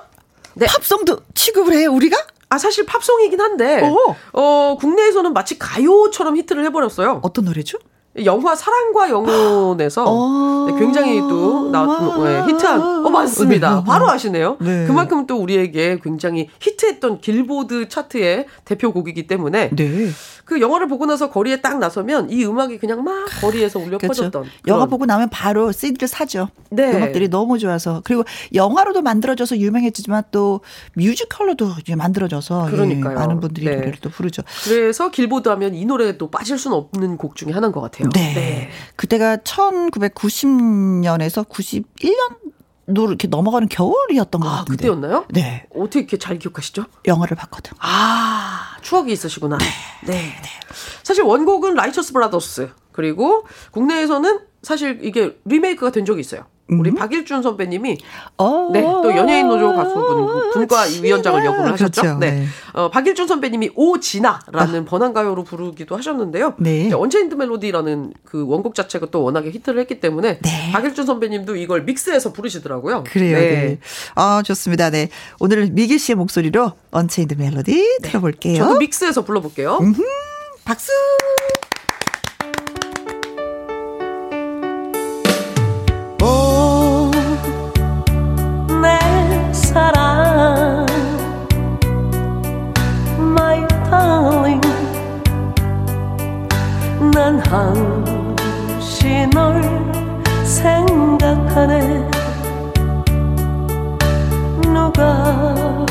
[0.55, 0.65] 네.
[0.67, 2.17] 팝송도 취급을 해요, 우리가?
[2.49, 4.15] 아, 사실 팝송이긴 한데, 오.
[4.33, 7.19] 어, 국내에서는 마치 가요처럼 히트를 해버렸어요.
[7.23, 7.77] 어떤 노래죠?
[8.25, 10.67] 영화 사랑과 영혼에서 어.
[10.69, 11.85] 네, 굉장히 또 나,
[12.23, 13.83] 네, 히트한 어 맞습니다.
[13.83, 14.57] 바로 아시네요.
[14.59, 14.85] 네.
[14.87, 20.09] 그만큼 또 우리에게 굉장히 히트했던 길보드 차트의 대표 곡이기 때문에 네.
[20.45, 24.23] 그 영화를 보고 나서 거리에 딱 나서면 이 음악이 그냥 막 거리에서 울려 그렇죠.
[24.23, 24.85] 퍼졌던 영화.
[24.85, 26.47] 보고 나면 바로 CD를 사죠.
[26.69, 26.89] 네.
[26.95, 30.61] 음악들이 너무 좋아서 그리고 영화로도 만들어져서 유명해지지만 또
[30.93, 33.11] 뮤지컬로도 이제 만들어져서 그러니까요.
[33.11, 33.75] 예, 많은 분들이 네.
[33.75, 34.41] 노래를 또 부르죠.
[34.63, 38.06] 그래서 길보드 하면 이 노래도 빠질 수는 없는 곡 중에 하나인 것 같아요.
[38.13, 38.69] 네.
[38.95, 44.77] 그때가 1990년에서 91년도 이렇게 넘어가는 겨울이었던 것 아, 같은데.
[44.77, 45.25] 그때였나요?
[45.29, 45.67] 네.
[45.75, 46.85] 어떻게 이렇게 잘 기억하시죠?
[47.05, 47.73] 영화를 봤거든.
[47.79, 49.57] 아, 추억이 있으시구나.
[50.05, 50.33] 네.
[51.03, 52.69] 사실 원곡은 라이처스 브라더스.
[52.91, 56.45] 그리고 국내에서는 사실 이게 리메이크가 된 적이 있어요.
[56.69, 57.97] 우리 박일준 선배님이
[58.37, 58.69] 어.
[58.73, 62.01] 네, 또 연예인 노조 가수분 분과 위원장을 역임을 하셨죠.
[62.01, 62.19] 그렇죠.
[62.19, 62.31] 네.
[62.31, 62.45] 네.
[62.73, 66.55] 어, 박일준 선배님이 오 진아라는 번안 가요로 부르기도 하셨는데요.
[66.57, 66.87] 네.
[66.87, 70.71] 이제 Unchained Melody라는 그 원곡 자체가 또 워낙에 히트를 했기 때문에 네.
[70.73, 73.05] 박일준 선배님도 이걸 믹스해서 부르시더라고요.
[73.05, 73.37] 그래요.
[73.37, 73.79] 네.
[74.15, 74.89] 아, 좋습니다.
[74.89, 75.09] 네.
[75.39, 78.57] 오늘 미기 씨의 목소리로 Unchained Melody 들어볼게요.
[78.57, 79.79] 저도 믹스해서 불러 볼게요.
[80.65, 80.91] 박수!
[97.27, 99.61] 난 항시 널
[100.45, 102.09] 생각하네.
[104.61, 105.85] 누가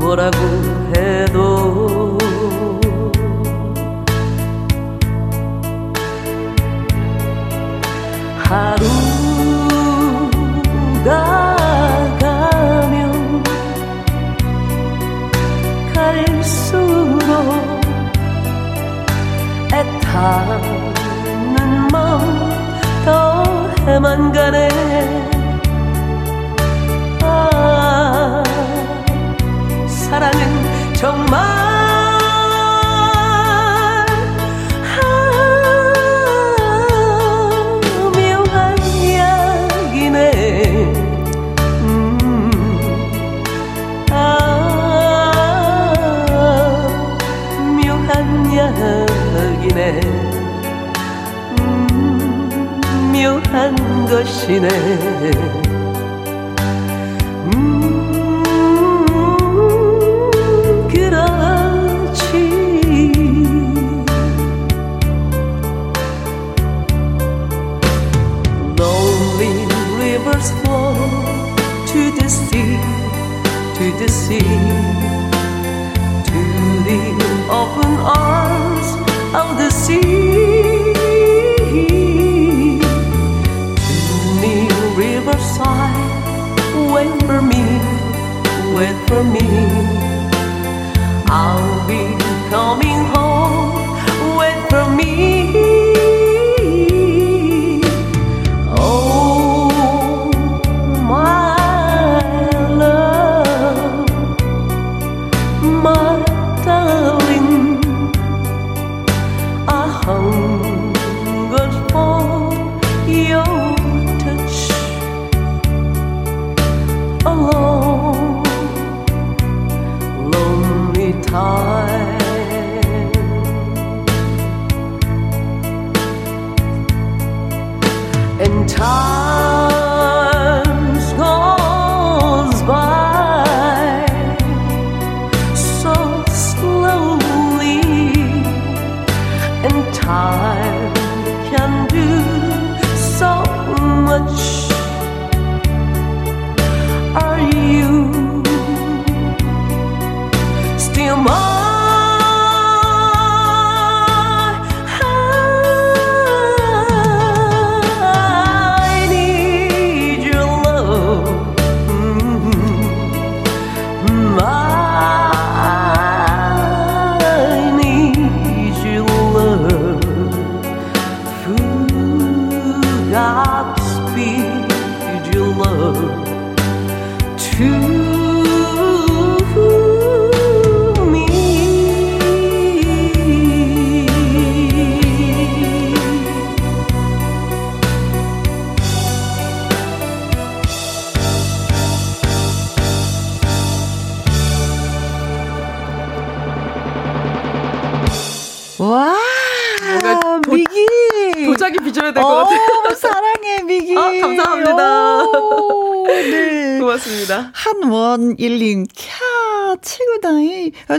[0.00, 0.38] 뭐라고
[0.96, 2.16] 해도
[8.38, 8.93] 하루
[20.14, 23.42] 애타는 마더
[23.84, 24.93] 해만 가네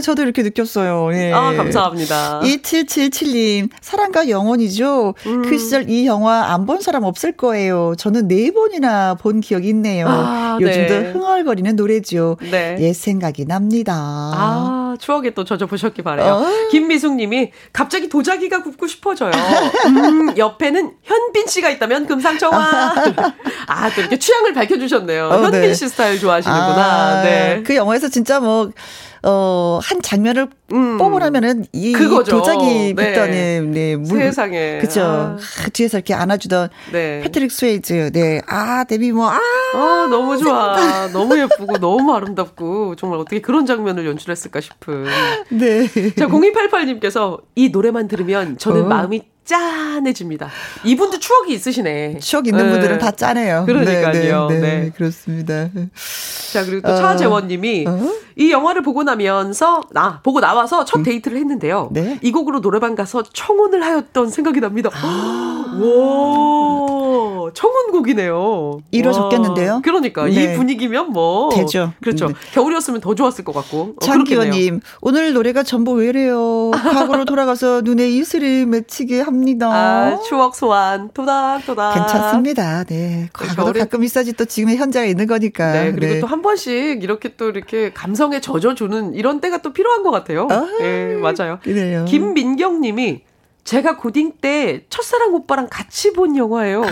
[0.02, 1.10] 저도 이렇게 느꼈어요.
[1.14, 1.32] 예.
[1.32, 2.40] 아, 감사합니다.
[2.42, 5.14] 2777님, 사랑과 영원이죠.
[5.26, 5.42] 음.
[5.42, 7.94] 그 시절 이 영화 안 본 사람 없을 거예요.
[7.96, 10.06] 저는 네 번이나 본 기억이 있네요.
[10.08, 11.10] 아, 요즘도 네.
[11.12, 12.38] 흥얼거리는 노래죠.
[12.50, 12.76] 네.
[12.80, 13.94] 옛 생각이 납니다.
[13.94, 16.26] 아, 추억에 또 젖어보셨기 바래요.
[16.32, 16.46] 어.
[16.72, 19.30] 김미숙 님이 갑자기 도자기가 굽고 싶어져요.
[19.86, 22.94] 음, 옆에는 현빈 씨가 있다면 금상첨화.
[23.68, 25.26] 아, 또 이렇게 취향을 밝혀주셨네요.
[25.28, 25.74] 어, 현빈 네.
[25.74, 26.84] 씨 스타일 좋아하시는구나.
[26.84, 27.62] 아, 네.
[27.64, 28.70] 그 영화에서 진짜 뭐,
[29.28, 30.98] 어, 한 장면을 음.
[30.98, 32.38] 뽑으라면은 이 그거죠.
[32.38, 33.12] 도자기 네.
[33.12, 34.20] 붓더니, 네, 물.
[34.20, 34.78] 세상에.
[34.78, 35.02] 그쵸.
[35.02, 35.36] 아.
[35.36, 37.20] 아, 뒤에서 이렇게 안아주던 네.
[37.22, 38.12] 패트릭 스웨이즈.
[38.12, 38.40] 네.
[38.46, 39.40] 아, 데뷔 뭐, 아,
[39.74, 41.08] 아, 너무 좋아.
[41.12, 45.06] 너무 예쁘고, 너무 아름답고, 정말 어떻게 그런 장면을 연출했을까 싶은.
[45.50, 45.88] 네.
[46.14, 48.88] 자, 0288님께서 이 노래만 들으면 저는 어.
[48.88, 50.50] 마음이 짠해집니다.
[50.84, 52.18] 이분도 추억이 있으시네.
[52.18, 52.70] 추억 있는 네.
[52.72, 53.64] 분들은 다 짜네요.
[53.64, 54.48] 그러니까요.
[54.48, 54.80] 네, 네, 네.
[54.80, 55.68] 네, 그렇습니다.
[56.52, 56.96] 자, 그리고 또 어.
[56.96, 58.12] 차재원님이 어?
[58.36, 61.88] 이 영화를 보고 나면서, 나, 보고 나와서 첫 데이트를 했는데요.
[61.92, 62.18] 네.
[62.22, 64.90] 이 곡으로 노래방 가서 청혼을 하였던 생각이 납니다.
[64.92, 65.52] 아.
[65.76, 68.78] 와, 청혼곡이네요.
[68.90, 69.72] 이루어졌겠는데요?
[69.74, 70.24] 와, 그러니까.
[70.26, 70.54] 네.
[70.54, 71.50] 이 분위기면 뭐.
[71.50, 71.92] 되죠.
[72.02, 72.28] 그렇죠.
[72.28, 72.34] 네.
[72.52, 73.94] 겨울이었으면 더 좋았을 것 같고.
[73.96, 74.04] 어.
[74.04, 76.70] 장기원님, 오늘 노래가 전부 왜래요?
[76.72, 79.35] 과거로 돌아가서 눈에 이슬이 맺히게 합니다.
[79.72, 81.94] 아, 추억 소환, 토닥토닥.
[81.94, 82.84] 괜찮습니다.
[82.84, 83.28] 네.
[83.32, 85.72] 과거도 겨울에- 가끔 있어야지 또 지금의 현재가 있는 거니까.
[85.72, 90.48] 네, 그리고 또한 번씩 이렇게 또 이렇게 감성에 젖어주는 이런 때가 또 필요한 것 같아요.
[90.50, 91.58] 아, 예, 맞아요.
[91.62, 92.04] 그래요.
[92.06, 93.22] 김민경 님이
[93.64, 96.82] 제가 고딩 때 첫사랑 오빠랑 같이 본 영화예요.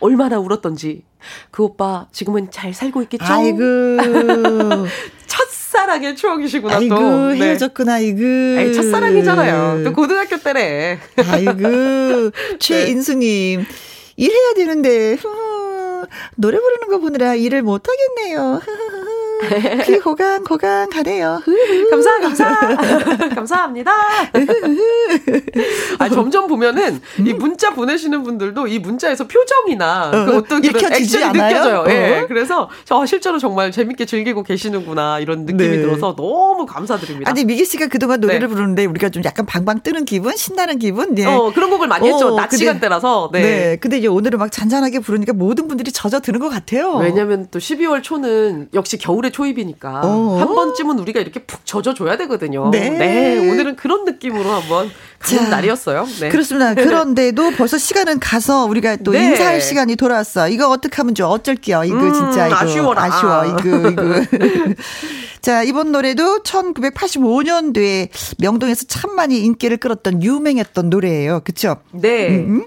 [0.00, 1.04] 얼마나 울었던지.
[1.50, 3.24] 그 오빠 지금은 잘 살고 있겠죠?
[3.24, 3.58] 아이고.
[5.26, 5.48] 첫
[5.78, 7.28] 사랑의 추억이시구나 아이고, 또.
[7.28, 7.50] 네.
[7.50, 8.20] 헤어졌구나, 아이고.
[8.20, 9.84] 에이, 첫사랑이잖아요.
[9.84, 10.98] 또 고등학교 때래.
[11.30, 13.64] 아이고, 최인수님.
[14.16, 16.04] 일해야 되는데, 후,
[16.34, 18.60] 노래 부르는 거 보느라 일을 못 하겠네요.
[19.86, 21.40] 귀 호강, 호강 하네요.
[21.90, 22.76] 감사, 감사.
[23.34, 23.92] 감사합니다.
[25.98, 31.24] 아, 점점 보면은 이 문자 보내시는 분들도 이 문자에서 표정이나 어, 그 어떤 그런 액션이
[31.24, 31.48] 않아요?
[31.48, 31.84] 느껴져요.
[31.88, 32.20] 예.
[32.20, 32.26] 어.
[32.26, 35.76] 그래서 저 실제로 정말 재밌게 즐기고 계시는구나 이런 느낌이 네.
[35.82, 37.30] 들어서 너무 감사드립니다.
[37.30, 38.54] 아니, 미기 씨가 그동안 노래를 네.
[38.54, 41.14] 부르는데 우리가 좀 약간 방방 뜨는 기분, 신나는 기분?
[41.14, 41.24] 네.
[41.24, 42.28] 어, 그런 곡을 많이 했죠.
[42.28, 43.30] 어, 낮 근데- 시간대라서.
[43.32, 43.40] 네.
[43.42, 43.76] 네.
[43.80, 46.94] 근데 이제 오늘은 막 잔잔하게 부르니까 모든 분들이 젖어 드는 것 같아요.
[46.96, 50.36] 왜냐면 또 12월 초는 역시 겨울 의 초입이니까 어.
[50.38, 52.70] 한 번쯤은 우리가 이렇게 푹 젖어줘야 되거든요.
[52.70, 53.38] 네.
[53.38, 56.06] 오늘은 그런 느낌으로 한번 가는 자, 날이었어요.
[56.20, 56.28] 네.
[56.30, 56.74] 그렇습니다.
[56.74, 59.24] 그런데도 벌써 시간은 가서 우리가 또 네.
[59.24, 60.48] 인사할 시간이 돌아왔어.
[60.48, 61.28] 이거 어떻게 하면 좋아?
[61.28, 61.84] 어쩔게요.
[61.84, 63.04] 이거 음, 진짜 이거 아쉬워라.
[63.04, 63.44] 아쉬워.
[63.46, 64.02] 이거 이거.
[65.40, 68.08] 자, 이번 노래도 1985년도에
[68.38, 71.40] 명동에서 참 많이 인기를 끌었던 유명했던 노래예요.
[71.44, 71.76] 그쵸?
[71.92, 72.28] 네.
[72.28, 72.66] 음,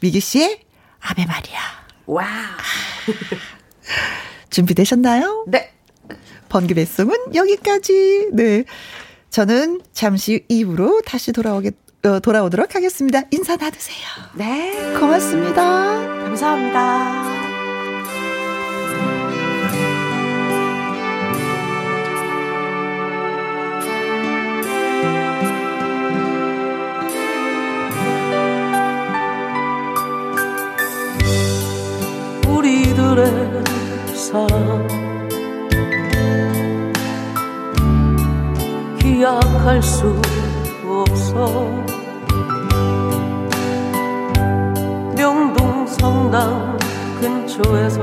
[0.00, 0.60] 미기 씨의
[1.00, 1.60] 아베 마리아.
[2.06, 2.26] Wow.
[4.50, 5.44] 준비되셨나요?
[5.48, 5.72] 네.
[6.50, 8.28] 번개 배송은 여기까지.
[8.32, 8.64] 네.
[9.30, 11.70] 저는 잠시 이후로 다시 돌아오게
[12.04, 13.22] 어, 돌아오도록 하겠습니다.
[13.30, 13.96] 인사 나누세요.
[14.34, 14.94] 네.
[14.98, 15.62] 고맙습니다.
[16.24, 17.30] 감사합니다.
[32.48, 33.64] 우리들의
[34.14, 35.19] 사랑
[39.20, 40.18] 기약할 수
[40.82, 41.68] 없어.
[45.14, 46.78] 명동 성당
[47.20, 48.02] 근처에서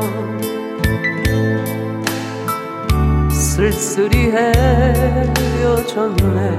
[3.31, 4.31] 쓸쓸히
[5.63, 6.57] 헤어졌네.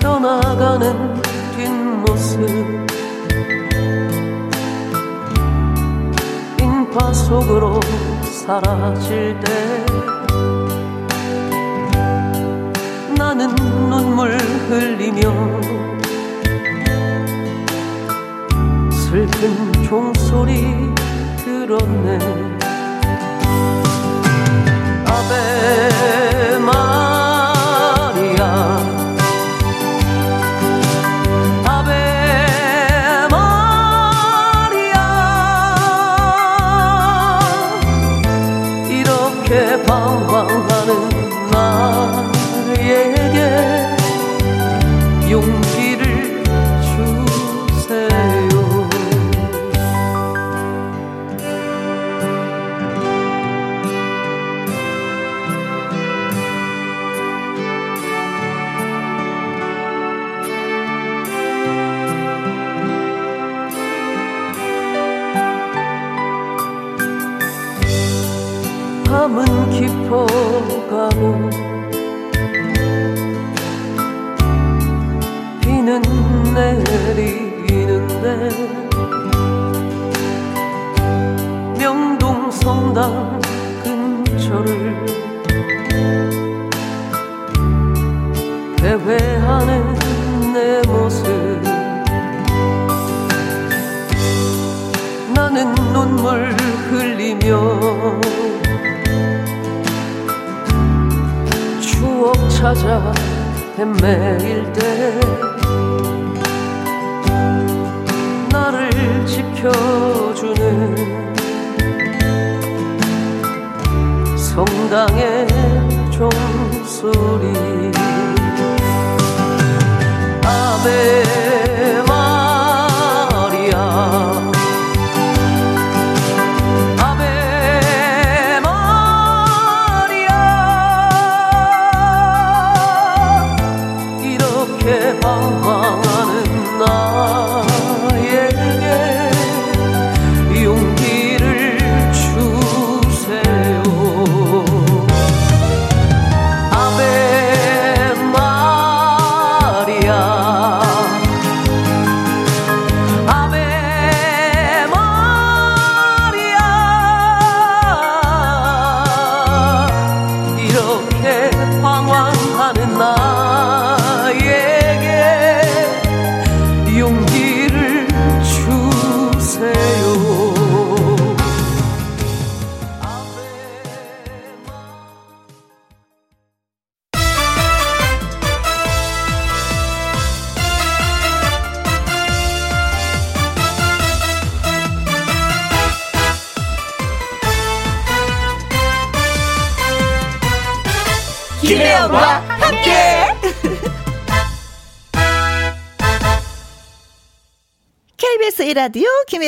[0.00, 1.22] 떠나가는
[1.58, 2.48] 뒷모습
[6.58, 7.78] 인파 속으로
[8.46, 10.17] 사라질 때
[13.16, 14.36] 나는 눈물
[14.68, 15.20] 흘리며
[18.90, 20.92] 슬픈 종소리
[21.44, 22.18] 들었네.
[25.06, 27.07] 아베 마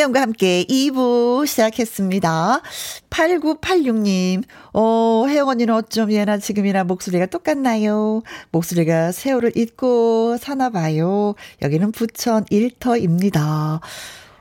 [0.00, 2.62] 김혜영과 함께 2부 시작했습니다.
[3.10, 8.22] 8986님, 어, 혜영 언니는 어쩜 예나 지금이나 목소리가 똑같나요?
[8.50, 11.34] 목소리가 세월을 잊고 사나봐요.
[11.60, 13.80] 여기는 부천 일터입니다.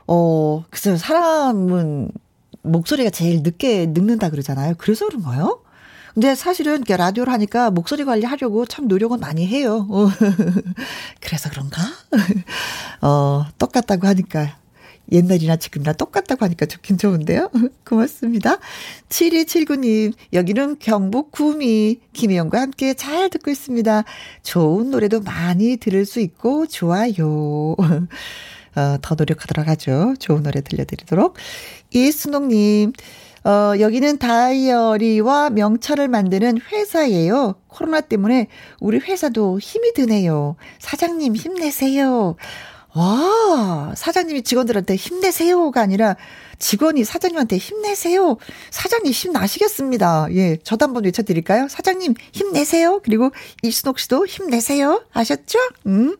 [0.06, 2.10] 어, 글쎄요, 사람은
[2.62, 4.74] 목소리가 제일 늦게 늙는다 그러잖아요.
[4.78, 5.62] 그래서 그런가요?
[6.14, 9.86] 근데 사실은 라디오를 하니까 목소리 관리하려고 참 노력은 많이 해요.
[9.90, 10.08] 어.
[11.20, 11.82] 그래서 그런가?
[13.02, 14.59] 어, 똑같다고 하니까
[15.12, 17.50] 옛날이나 지금이나 똑같다고 하니까 좋긴 좋은데요.
[17.86, 18.58] 고맙습니다.
[19.08, 24.04] 7279님, 여기는 경북 구미 김혜영과 함께 잘 듣고 있습니다.
[24.42, 27.76] 좋은 노래도 많이 들을 수 있고 좋아요.
[28.76, 30.14] 어, 더 노력하도록 하죠.
[30.18, 31.36] 좋은 노래 들려드리도록.
[31.92, 32.92] 이순옥님,
[33.44, 37.54] 어, 여기는 다이어리와 명찰을 만드는 회사예요.
[37.68, 38.48] 코로나 때문에
[38.80, 40.56] 우리 회사도 힘이 드네요.
[40.78, 42.36] 사장님 힘내세요.
[42.94, 46.16] 와, 사장님이 직원들한테 힘내세요가 아니라
[46.58, 48.36] 직원이 사장님한테 힘내세요.
[48.70, 50.28] 사장님 힘나시겠습니다.
[50.32, 51.68] 예, 저도 한번 외쳐드릴까요?
[51.68, 53.00] 사장님 힘내세요.
[53.02, 53.30] 그리고
[53.62, 55.04] 이순옥 씨도 힘내세요.
[55.12, 55.58] 아셨죠?
[55.86, 56.16] 음.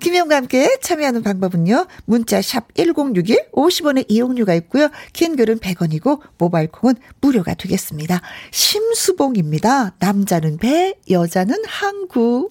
[0.00, 1.86] 김혜영과 함께 참여하는 방법은요.
[2.04, 4.88] 문자 샵 1061, 50원의 이용료가 있고요.
[5.12, 8.20] 긴 글은 100원이고 모바일 콩은 무료가 되겠습니다.
[8.50, 9.94] 심수봉입니다.
[9.98, 12.50] 남자는 배, 여자는 항구.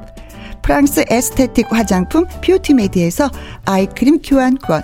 [0.61, 3.29] 프랑스 에스테틱 화장품 뷰티메디에서
[3.65, 4.81] 아이크림 교환권,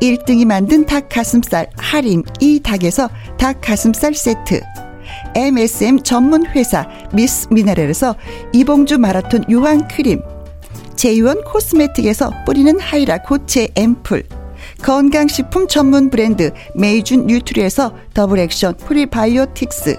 [0.00, 4.60] 1등이 만든 닭 가슴살 할인 이 닭에서 닭 가슴살 세트,
[5.34, 8.16] MSM 전문 회사 미스 미네랄에서
[8.52, 10.20] 이봉주 마라톤 유황 크림,
[10.96, 14.24] 제이원 코스메틱에서 뿌리는 하이라 고체 앰플,
[14.82, 19.98] 건강식품 전문 브랜드 메이준 뉴트리에서 더블 액션 프리바이오틱스,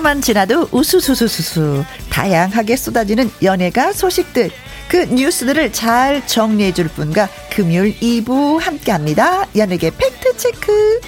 [0.00, 4.50] 하루만 지나도 우수수수수수 다양하게 쏟아지는 연예가 소식들
[4.88, 9.46] 그 뉴스들을 잘 정리해 줄 분과 금요일 2부 함께합니다.
[9.54, 11.00] 연예계 팩트 체크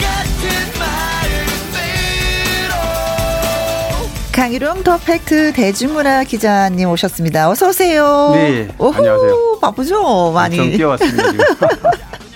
[0.00, 1.54] 같은 마음으로
[4.32, 7.48] 강희룡 더 팩트 대중문화 기자님 오셨습니다.
[7.48, 8.32] 어서 오세요.
[8.34, 9.58] 네, 오호, 안녕하세요.
[9.60, 10.32] 바쁘죠?
[10.32, 10.58] 많이.
[10.58, 11.30] 엄청 뛰어왔습니다.
[11.30, 11.38] 좀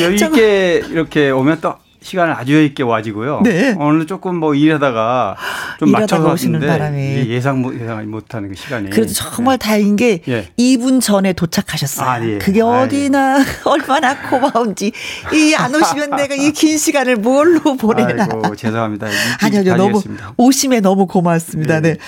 [0.00, 3.40] 여유 있게 이렇게 오면 또 시간을 아주 있게 와지고요.
[3.44, 3.74] 네.
[3.78, 5.36] 오늘 조금 뭐 일하다가
[5.78, 7.26] 좀 일하다가 맞춰서 오시는 바람에.
[7.28, 8.90] 예상 못 예상 못하는 그 시간이.
[8.90, 10.48] 그래도 정말 다행인 게 예.
[10.58, 12.08] 2분 전에 도착하셨어요.
[12.08, 12.38] 아, 예.
[12.38, 12.60] 그게.
[12.62, 14.92] 어디나 얼마나 고마운지
[15.32, 18.24] 이 안 오시면 내가 이 긴 시간을 뭘로 보내나.
[18.30, 19.06] 아이고 죄송합니다.
[19.42, 20.02] 아니요, 아니요, 너무.
[20.36, 21.80] 오심에 너무 고맙습니다.
[21.80, 21.92] 네.
[21.94, 21.98] 네.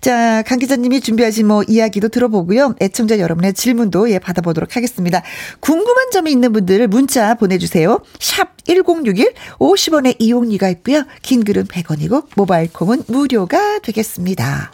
[0.00, 2.74] 자, 강 기자님이 준비하신 뭐 이야기도 들어보고요.
[2.80, 5.22] 애청자 여러분의 질문도 예 받아보도록 하겠습니다.
[5.60, 7.98] 궁금한 점이 있는 분들 문자 보내주세요.
[8.18, 11.04] 샵 #1061 50원의 이용료가 있고요.
[11.22, 14.70] 긴 글은 100원이고 모바일 콩은 무료가 되겠습니다.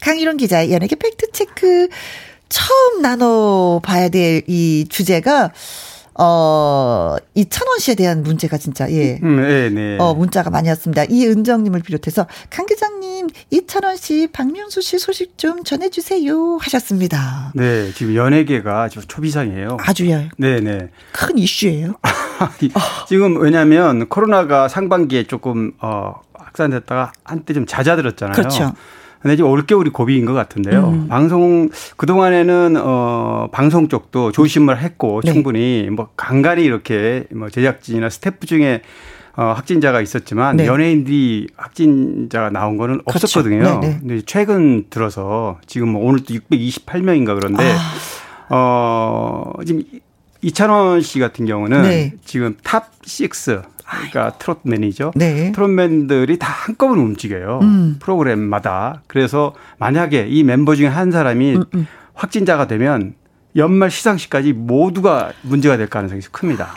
[0.00, 1.88] 강일원 기자의 연예계 팩트 체크
[2.48, 5.52] 처음 나눠봐야 될 이 주제가
[6.20, 9.20] 어 이찬원 씨에 대한 문제가 진짜 예.
[9.22, 9.96] 음, 네, 네.
[10.00, 11.04] 어, 문자가 많이 왔습니다.
[11.04, 17.52] 이은정님을 비롯해서 강 기자님, 이찬원 씨, 박명수 씨 소식 좀 전해주세요 하셨습니다.
[17.54, 19.76] 네, 지금 연예계가 아주 초비상이에요.
[19.80, 20.88] 아주요 네, 네.
[21.12, 21.94] 큰 이슈예요.
[23.08, 28.34] 지금 왜냐하면 코로나가 상반기에 조금 어 확산됐다가 한때 좀 잦아들었잖아요.
[28.34, 28.72] 그렇죠.
[29.20, 30.88] 근데 지금 올겨울이 고비인 것 같은데요.
[30.88, 31.08] 음.
[31.08, 35.32] 방송 그동안에는 어 방송 쪽도 조심을 했고 네.
[35.32, 38.82] 충분히 뭐 간간히 이렇게 뭐 제작진이나 스태프 중에
[39.36, 40.66] 어 확진자가 있었지만 네.
[40.66, 43.24] 연예인들이 확진자가 나온 거는 그렇죠.
[43.24, 43.80] 없었거든요.
[43.80, 43.98] 네, 네.
[44.00, 48.54] 근데 최근 들어서 지금 뭐 오늘 또 628명인가 그런데 아.
[48.54, 49.82] 어 지금
[50.42, 52.12] 이찬원 씨 같은 경우는 네.
[52.24, 52.90] 지금 탑
[53.20, 53.34] 6,
[53.90, 55.12] 그러니까 트롯맨이죠.
[55.14, 55.52] 네.
[55.52, 57.60] 트롯맨들이 다 한꺼번에 움직여요.
[57.62, 57.96] 음.
[58.00, 59.02] 프로그램마다.
[59.06, 63.14] 그래서 만약에 이 멤버 중에 한 사람이 음, 확진자가 되면
[63.56, 66.68] 연말 시상식까지 모두가 문제가 될 가능성이 큽니다.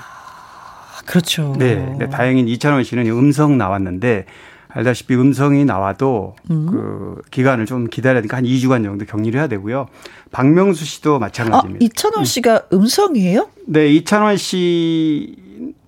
[1.06, 1.56] 그렇죠.
[1.58, 1.96] 네.
[2.00, 4.26] 네, 다행히 이찬원 씨는 음성 나왔는데
[4.74, 9.88] 알다시피 음성이 나와도 그 기간을 좀 기다려야 되니까 한 2주간 정도 격리를 해야 되고요.
[10.32, 11.84] 박명수 씨도 아, 마찬가지입니다.
[11.86, 13.50] 이찬원 씨가 음 성이에요?
[13.68, 15.36] 네, 이찬원 씨,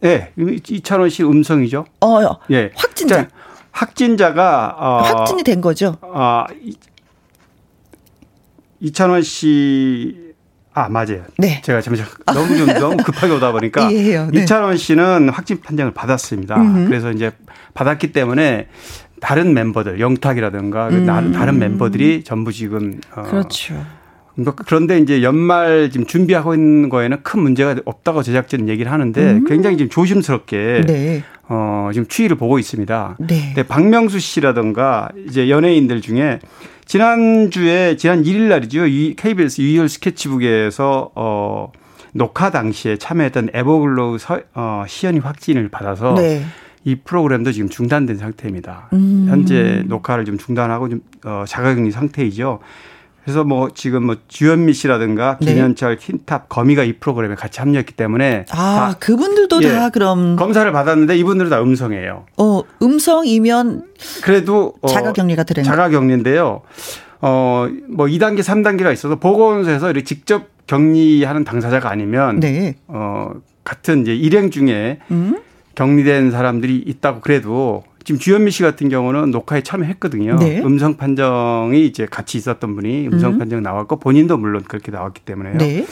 [0.01, 1.85] 네, 이찬원 씨 음성이죠.
[2.01, 2.19] 어,
[2.51, 2.71] 예.
[2.75, 3.15] 확진자.
[3.23, 3.29] 자,
[3.71, 5.97] 확진자가 어, 확진이 된 거죠.
[6.01, 6.75] 아 이-
[8.79, 10.33] 이찬원 씨.
[10.75, 11.23] 아 맞아요.
[11.37, 11.61] 네.
[11.63, 14.29] 제가 잠시 너무 좀 너무 급하게 오다 보니까 이해해요.
[14.33, 14.41] 네.
[14.43, 16.55] 이찬원 씨는 확진 판정을 받았습니다.
[16.55, 16.85] 음흠.
[16.89, 17.31] 그래서 이제
[17.75, 18.69] 받았기 때문에
[19.21, 21.05] 다른 멤버들 영탁이라든가 그 음.
[21.05, 23.75] 나- 다른 멤버들이 전부 지금 어, 그렇죠.
[24.35, 29.77] 그러니까 그런데 이제 연말 지금 준비하고 있는 거에는 큰 문제가 없다고 제작진은 얘기를 하는데 굉장히
[29.77, 30.85] 지금 조심스럽게 음.
[30.87, 31.23] 네.
[31.49, 33.17] 어, 지금 추이를 보고 있습니다.
[33.19, 33.53] 네.
[33.53, 36.39] 근데 박명수 씨라든가 이제 연예인들 중에
[36.85, 38.87] 지난주에 지난 1일 날이죠.
[38.87, 41.71] 이 KBS 유희열 스케치북에서 어
[42.13, 46.43] 녹화 당시에 참여했던 에버글로우 서, 어, 시연이 확진을 받아서 네.
[46.85, 48.89] 이 프로그램도 지금 중단된 상태입니다.
[48.93, 49.27] 음.
[49.29, 52.59] 현재 녹화를 좀 중단하고 좀 어, 자가격리 상태이죠.
[53.23, 55.53] 그래서 뭐 지금 뭐 주현미 씨라든가 네.
[55.53, 59.69] 김현철, 틴탑, 거미가 이 프로그램에 같이 합류했기 때문에 아, 다 그분들도 예.
[59.69, 62.25] 다 그럼, 검사를 받았는데 이분들은 다 음성이에요.
[62.37, 63.85] 어, 음성이면
[64.23, 65.65] 그래도 어, 자가격리가 들어요.
[65.65, 66.61] 자가격리인데요.
[67.21, 72.75] 어, 뭐 2단계, 3단계가 있어서 보건소에서 이렇게 직접 격리하는 당사자가 아니면 네.
[72.87, 73.31] 어,
[73.63, 75.39] 같은 이제 일행 중에 음?
[75.75, 80.35] 격리된 사람들이 있다고 그래도 지금 주현미 씨 같은 경우는 녹화에 참여했거든요.
[80.37, 80.59] 네.
[80.59, 85.57] 음성 판정이 이제 같이 있었던 분이 음성 판정 나왔고 본인도 물론 그렇게 나왔기 때문에요.
[85.57, 85.85] 네.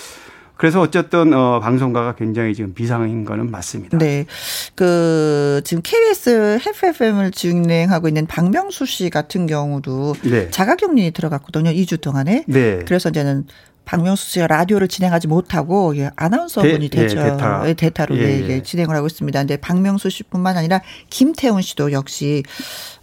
[0.62, 3.98] 그래서 어쨌든 어 방송가가 굉장히 지금 비상인 거는 맞습니다.
[3.98, 4.28] 네.
[4.76, 10.52] 그 지금 KBS FFM을 진행하고 있는 박명수 씨 같은 경우도 네.
[10.52, 11.72] 자가 격리 들어갔거든요.
[11.72, 12.44] 2주 동안에.
[12.48, 12.80] 네.
[12.86, 13.46] 그래서 이제는
[13.86, 17.16] 박명수 씨가 라디오를 진행하지 못하고 예, 아나운서분이 대- 예, 되죠.
[17.22, 17.64] 대타.
[17.68, 18.50] 예, 대타로 예, 예, 예.
[18.50, 19.40] 예, 진행을 하고 있습니다.
[19.40, 22.44] 근데 박명수 씨뿐만 아니라 김태훈 씨도 역시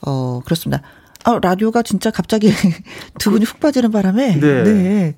[0.07, 0.83] 어 그렇습니다.
[1.25, 2.53] 아, 라디오가 진짜 갑자기
[3.19, 4.63] 두 분이 훅 빠지는 바람에 네.
[4.65, 5.15] 네.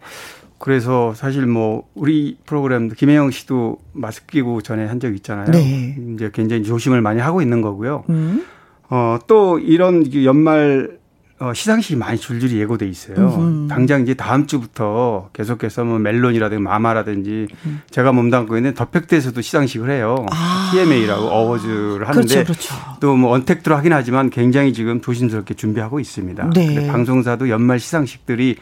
[0.58, 5.50] 그래서 사실 뭐 우리 프로그램도 김혜영 씨도 마스크 끼고 전에 한 적 있잖아요.
[5.50, 5.96] 네.
[6.14, 8.04] 이제 굉장히 조심을 많이 하고 있는 거고요.
[8.10, 8.44] 음.
[8.90, 10.98] 어, 또 이런 그 연말
[11.40, 13.16] 어, 시상식이 많이 줄줄이 예고돼 있어요.
[13.16, 13.68] 음흠.
[13.68, 17.80] 당장 이제 다음 주부터 계속해서 뭐 멜론이라든지 마마라든지 음.
[17.90, 20.26] 제가 몸담고 있는 더팩트에서도 시상식을 해요.
[20.70, 22.44] TMA라고 어워즈를 하는데 아.
[22.44, 22.74] 그렇죠, 그렇죠.
[23.00, 26.50] 또뭐 언택트로 하긴 하지만 굉장히 지금 조심스럽게 준비하고 있습니다.
[26.54, 26.86] 네.
[26.88, 28.56] 방송사도 연말 시상식들이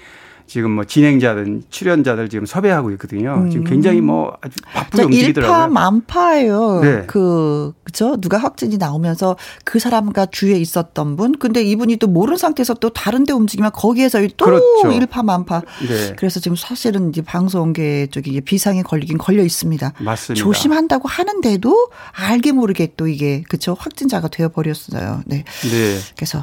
[0.48, 3.46] 지금 뭐 진행자든 출연자들 지금 섭외하고 있거든요.
[3.50, 5.56] 지금 굉장히 뭐 아주 바쁘게 움직이더라고요.
[5.56, 6.80] 일파만파예요.
[6.80, 7.04] 네.
[7.06, 8.16] 그 그죠?
[8.16, 13.34] 누가 확진이 나오면서 그 사람과 주위에 있었던 분, 근데 이분이 또 모르는 상태에서 또 다른데
[13.34, 14.90] 움직이면 거기에서 또 그렇죠.
[14.90, 15.60] 일파만파.
[15.86, 16.14] 네.
[16.16, 19.92] 그래서 지금 사실은 이제 방송계 쪽이 비상에 걸리긴 걸려 있습니다.
[20.00, 20.42] 맞습니다.
[20.42, 25.22] 조심한다고 하는데도 알게 모르게 또 이게 그쵸 확진자가 되어 버렸어요.
[25.26, 25.44] 네.
[25.62, 25.98] 네.
[26.16, 26.42] 그래서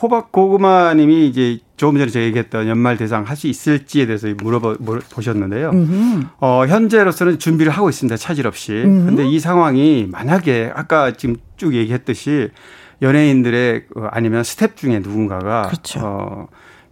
[0.00, 4.76] 호박 고구마님이 이제 조금 전에 제가 얘기했던 연말 대상 할 수 있을지에 대해서 물어보
[5.14, 5.70] 보셨는데요.
[5.70, 6.28] 음.
[6.38, 8.18] 어, 현재로서는 준비를 하고 있습니다.
[8.18, 8.72] 차질 없이.
[8.84, 9.06] 음.
[9.06, 12.50] 근데 이 상황이 만약에 아까 지금 쭉 얘기했듯이
[13.00, 16.00] 연예인들의 어, 아니면 스텝 중에 누군가가 그렇죠.
[16.02, 16.48] 어,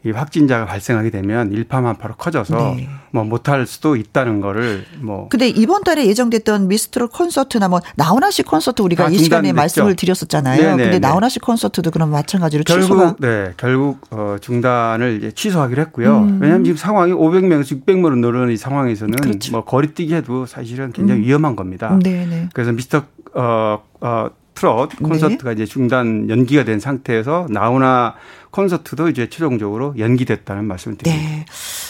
[0.09, 2.88] 이 확진자가 발생하게 되면 일파만파로 커져서 네.
[3.11, 8.42] 뭐 못할 수도 있다는 거를 뭐 근데 이번 달에 예정됐던 미스트롯 콘서트나 뭐 나훈아 씨
[8.42, 9.54] 콘서트 우리가 다 이 시간에 중단됐죠.
[9.54, 10.61] 말씀을 드렸었잖아요.
[10.61, 10.98] 네네, 근데 네.
[10.98, 16.18] 나훈아 씨 콘서트도 그럼 마찬가지로 취소가 결국 네 결국 어 중단을 이제 취소하기로 했고요.
[16.18, 16.38] 음.
[16.40, 19.52] 왜냐하면 지금 상황이 500명에서 600명으로 늘어나는 이 상황에서는 그렇죠.
[19.52, 21.98] 뭐 거리두기 해도 사실은 굉장히 위험한 겁니다.
[22.02, 22.48] 네네.
[22.52, 23.02] 그래서 미스터
[23.34, 25.09] 어, 어 트롯 네.
[25.09, 28.14] 콘서트가 이제 중단 연기가 된 상태에서 나훈아
[28.50, 31.28] 콘서트도 이제 최종적으로 연기됐다는 말씀을 드립니다.
[31.28, 31.44] 네.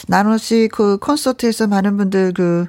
[0.08, 2.66] 나훈아 씨 그 콘서트에서 많은 분들 그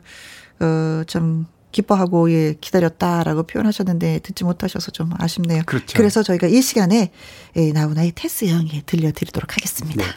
[0.61, 5.61] 어 좀 기뻐하고 예 기다렸다라고 표현하셨는데 듣지 못하셔서 좀 아쉽네요.
[5.65, 6.01] 그렇죠.
[6.01, 7.11] 래서 저희가 이 시간에
[7.55, 10.03] 예, 나훈아의 테스 형이 들려드리도록 하겠습니다.
[10.03, 10.11] 네.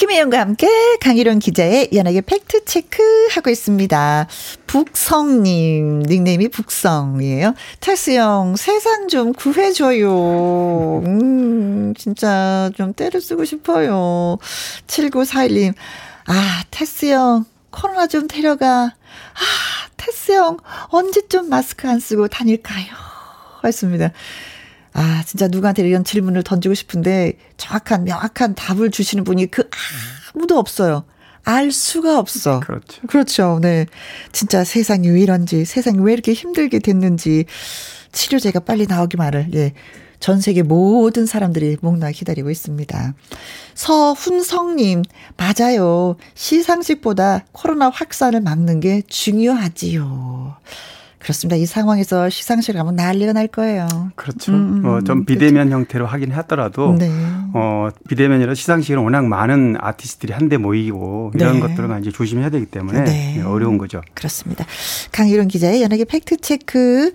[0.00, 0.66] 김혜영과 함께
[1.02, 4.26] 강희룡 기자의 연예계 팩트 체크 하고 있습니다.
[4.66, 7.54] 북성님 닉네임이 북성이에요.
[7.80, 11.02] 테스 형 세상 좀 구해줘요.
[11.04, 14.38] 음 진짜 좀 때를 쓰고 싶어요.
[14.86, 15.74] 7941님
[16.28, 18.94] 아 테스 형 코로나 좀 데려가.
[18.94, 20.56] 아 테스 형
[20.88, 22.86] 언제쯤 마스크 안 쓰고 다닐까요?
[23.62, 24.12] 했습니다.
[25.00, 29.70] 아, 진짜 누구한테 이런 질문을 던지고 싶은데 정확한, 명확한 답을 주시는 분이 그
[30.34, 31.04] 아무도 없어요.
[31.42, 32.60] 알 수가 없어.
[32.60, 33.00] 그렇죠.
[33.06, 33.58] 그렇죠.
[33.62, 33.86] 네.
[34.30, 37.46] 진짜 세상이 왜 이런지, 세상이 왜 이렇게 힘들게 됐는지,
[38.12, 39.72] 치료제가 빨리 나오기만을, 예.
[40.18, 43.14] 전 세계 모든 사람들이 목나 기다리고 있습니다.
[43.74, 45.00] 서훈성님,
[45.38, 46.16] 맞아요.
[46.34, 50.56] 시상식보다 코로나 확산을 막는 게 중요하지요.
[51.20, 51.56] 그렇습니다.
[51.56, 53.86] 이 상황에서 시상식 가면 난리가 날 거예요.
[54.16, 54.52] 그렇죠.
[54.52, 57.10] 음, 뭐좀 비대면 형태로 하긴 하더라도 네.
[57.52, 61.60] 어 비대면이라 시상식은 워낙 많은 아티스트들이 한데 모이고 이런 네.
[61.60, 63.42] 것들은 이제 조심해야 되기 때문에 네.
[63.42, 64.00] 어려운 거죠.
[64.14, 64.64] 그렇습니다.
[65.12, 67.12] 강희룡 기자의 연예계 팩트 체크.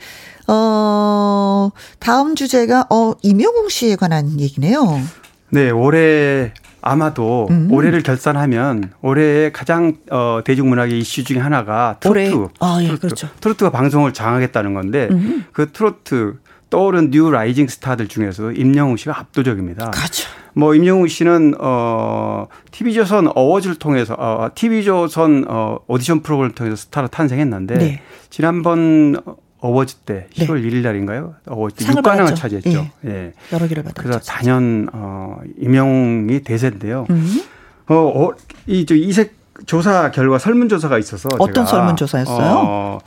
[0.47, 5.01] 어, 다음 주제가, 어, 임영웅 씨에 관한 얘기네요.
[5.49, 6.53] 네, 올해
[6.86, 7.67] 아마도 음.
[7.71, 11.97] 올해를 결산하면 올해의 가장 어, 대중문화의 이슈 중에 하나가.
[11.99, 12.53] 트로트.
[12.59, 13.01] 아, 예, 트로트.
[13.01, 13.27] 그렇죠.
[13.41, 15.45] 트로트가 방송을 장악했다는 건데 음.
[15.51, 16.36] 그 트로트
[16.69, 19.89] 떠오른 new rising star들 중에서 임영웅 씨가 압도적입니다.
[19.91, 20.29] 그렇죠.
[20.53, 27.77] 뭐 임영웅 씨는 어 TV조선 어워즈를 통해서 어 TV조선 어 오디션 프로그램을 통해서 스타로 탄생했는데
[27.77, 28.01] 네.
[28.29, 29.21] 지난번
[29.66, 30.45] 어워즈 때 네.
[30.45, 31.36] 10월 1일 날인가요?
[31.47, 32.36] 어워즈 때 상을 6관왕을 받았죠.
[32.36, 32.88] 차지했죠.
[33.05, 33.34] 예.
[33.51, 34.01] 여러 개를 받았죠.
[34.01, 37.07] 그래서 단연 어 임영웅이 대세인데요.
[37.09, 37.41] 음.
[37.88, 38.32] 어, 어,
[38.66, 39.36] 이, 저, 이색
[39.66, 41.30] 조사 결과 설문 조사가 있어서.
[41.39, 42.38] 어떤 제가, 설문 조사였어요?
[42.39, 42.99] 어,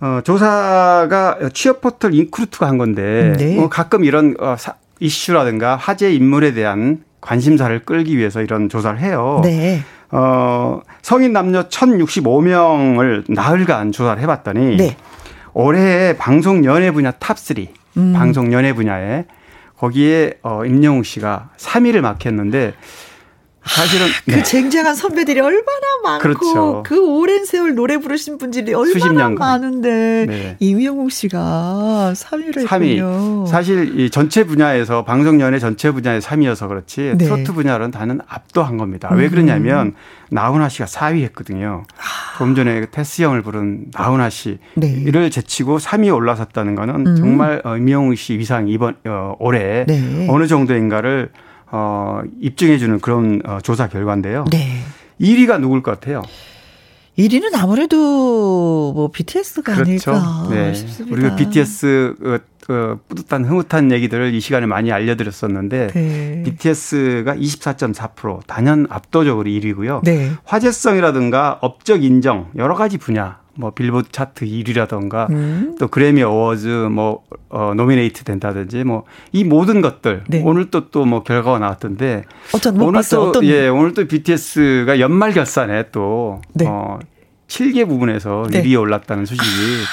[0.00, 3.34] 어, 조사가 취업 포털 인크루트가 한 건데.
[3.36, 3.58] 네.
[3.58, 9.40] 어, 가끔 이런 어, 사, 이슈라든가 화제 인물에 대한 관심사를 끌기 위해서 이런 조사를 해요.
[9.42, 9.80] 네.
[10.10, 14.76] 어, 성인 남녀 1065명을 나흘간 조사를 해봤더니.
[14.76, 14.96] 네.
[15.54, 17.68] 올해 방송 연예 분야 top 3.
[17.98, 18.12] 음.
[18.14, 19.24] 방송 연예 분야에
[19.76, 22.74] 거기에 어, 임영웅 씨가 3위를 맡겼는데
[23.64, 24.42] 사실은 그 네.
[24.42, 25.62] 쟁쟁한 선배들이 얼마나
[26.02, 26.82] 많고 그렇죠.
[26.84, 29.28] 그 오랜 세월 노래 부르신 분들이 얼마나.
[29.30, 30.56] 많은데 네.
[30.58, 32.96] 이명웅 씨가 3위를 3위.
[32.96, 33.46] 했군요.
[33.46, 37.24] 사실 이 전체 분야에서 방송 연예 전체 분야에 3위여서 그렇지 네.
[37.24, 39.08] 트로트 분야로는 다는 압도한 겁니다.
[39.14, 39.94] 왜 그러냐면
[40.30, 41.84] 나훈아 씨가 4위 했거든요.
[42.38, 44.88] 조금 전에 그 테스 형을 부른 나훈아 씨 네.
[44.88, 47.16] 이를 제치고 3위에 올라섰다는 거는 음.
[47.16, 50.26] 정말 어, 임영웅 씨 위상이 이번 어, 올해 네.
[50.28, 51.30] 어느 정도인가를
[51.72, 54.44] 어, 입증해 주는 그런 어, 조사 결과인데요.
[54.50, 54.82] 네.
[55.20, 56.22] 1위가 누굴 것 같아요?
[57.18, 60.12] 1위는 아무래도 뭐 BTS가 그렇죠.
[60.12, 60.74] 아닐까 네.
[60.74, 61.14] 싶습니다.
[61.14, 66.42] 우리가 BTS 어, 어, 뿌듯한 흐뭇한 얘기들을 이 시간에 많이 알려드렸었는데 네.
[66.44, 70.02] BTS가 24.4% 단연 압도적으로 1위고요.
[70.04, 70.30] 네.
[70.44, 75.76] 화제성이라든가 업적 인정 여러 가지 분야 뭐 빌보드 차트 1위라든가 음.
[75.78, 80.42] 또 그래미 어워즈 뭐 어, 노미네이트 된다든지 뭐 이 모든 것들 네.
[80.44, 82.24] 오늘 또 또 뭐 결과가 나왔던데
[82.54, 83.20] 어떤 못 오늘 봤어요.
[83.20, 86.64] 또 어떤 예 오늘 또 BTS가 연말 결산에 또 네.
[86.66, 86.98] 어,
[87.48, 88.62] 7개 부분에서 네.
[88.62, 89.46] 1위에 올랐다는 소식이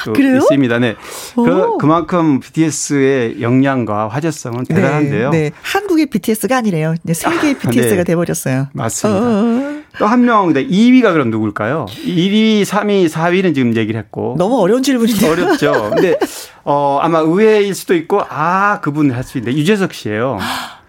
[0.05, 0.38] 또 그래요?
[0.38, 0.80] 있습니다.
[0.80, 0.95] 네.
[1.36, 1.43] 오.
[1.43, 5.30] 그, 그만큼 BTS의 역량과 화제성은 대단한데요.
[5.32, 5.51] 네, 네.
[5.62, 6.95] 한국의 BTS가 아니래요.
[7.12, 8.03] 세계의 BTS가 네.
[8.05, 8.68] 돼버렸어요.
[8.74, 9.20] 맞습니다.
[9.22, 11.86] 어, 또 한 명, 2위가 그럼 누굴까요?
[11.90, 14.36] 1위, 3위, 4위는 지금 얘기를 했고.
[14.38, 15.28] 너무 어려운 질문인데.
[15.30, 15.92] 어렵죠.
[15.94, 16.16] 근데,
[16.64, 20.38] 어, 아마 의외일 수도 있고, 아, 그분 할 수 있는데, 유재석 씨예요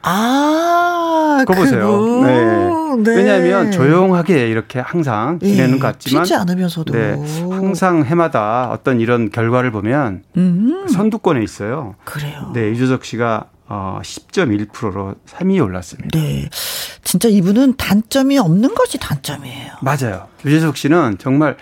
[0.03, 1.91] 아, 그거 보세요.
[1.91, 3.03] 그분.
[3.03, 3.17] 네.
[3.17, 6.93] 왜냐하면 조용하게 이렇게 항상 지내는 예, 것 같지만, 튀지 않으면서도.
[6.93, 7.17] 네,
[7.51, 11.95] 항상 해마다 어떤 이런 결과를 보면 음, 선두권에 있어요.
[12.05, 12.51] 그래요.
[12.55, 16.19] 네, 유재석 씨가 어, 10.1%로 3위에 올랐습니다.
[16.19, 16.49] 네.
[17.11, 19.73] 진짜 이분은 단점이 없는 것이 단점이에요.
[19.83, 20.29] 맞아요.
[20.45, 21.57] 유재석 씨는 정말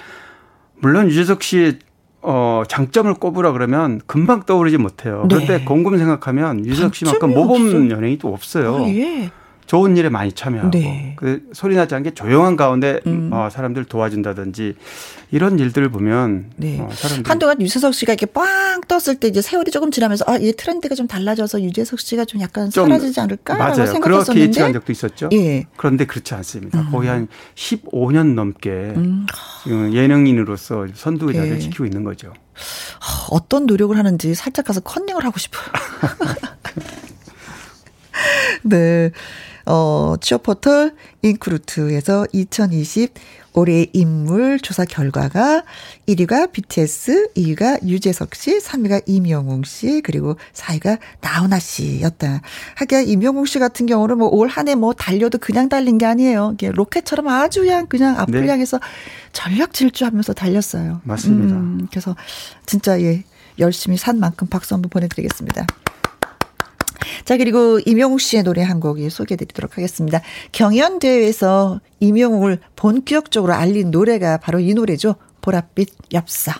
[0.76, 1.78] 물론 유재석 씨
[2.20, 5.26] 어, 장점을 꼽으라 그러면 금방 떠오르지 못해요.
[5.26, 5.36] 네.
[5.36, 7.90] 그런데 곰곰 생각하면 유재석 씨만큼 모범 없어요.
[7.90, 8.74] 연예인이 또 없어요.
[8.74, 9.30] 어, 예.
[9.68, 11.12] 좋은 일에 많이 참여하고 네.
[11.16, 13.28] 그 소리 나지 않게 조용한 가운데 음.
[13.30, 14.74] 어, 사람들 도와준다든지
[15.30, 16.80] 이런 일들을 보면 네.
[16.80, 20.52] 어, 사람들 한동안 유재석 씨가 이렇게 빵 떴을 때 이제 세월이 조금 지나면서 아, 이
[20.52, 23.74] 트렌드가 좀 달라져서 유재석 씨가 좀 약간 좀 사라지지 않을까라고 맞아요.
[23.74, 24.48] 그렇게 생각했었는데.
[24.48, 25.28] 예측한 적도 있었죠.
[25.34, 25.66] 예.
[25.76, 26.88] 그런데 그렇지 않습니다.
[26.90, 29.26] 거의 한 15년 넘게 음,
[29.64, 31.60] 지금 예능인으로서 선두 자리를 네.
[31.60, 32.32] 지키고 있는 거죠.
[33.30, 35.64] 어떤 노력을 하는지 살짝 가서 컨닝을 하고 싶어요.
[38.62, 39.10] 네.
[39.66, 43.12] 어, 취업 포털 인크루트에서 2020
[43.52, 45.64] 올해의 인물 조사 결과가
[46.06, 52.40] 1위가 BTS, 2위가 유재석 씨, 3위가 이명웅 씨, 그리고 4위가 나훈아 씨였다.
[52.76, 56.52] 하기야 이명웅 씨 같은 경우는 뭐 올 한 해 뭐 달려도 그냥 달린 게 아니에요.
[56.54, 58.48] 이게 로켓처럼 아주 그냥 그냥 앞을 네.
[58.48, 58.78] 향해서
[59.32, 61.00] 전력 질주하면서 달렸어요.
[61.04, 61.54] 맞습니다.
[61.56, 62.14] 음, 그래서
[62.64, 63.24] 진짜 예
[63.58, 65.66] 열심히 산 만큼 박수 한번 보내드리겠습니다.
[67.24, 70.20] 자 그리고 임영웅 씨의 노래 한 곡이 소개해 드리도록 하겠습니다.
[70.52, 75.16] 경연대회에서 임영웅을 본격적으로 알린 노래가 바로 이 노래죠.
[75.40, 76.52] 보랏빛 엽서.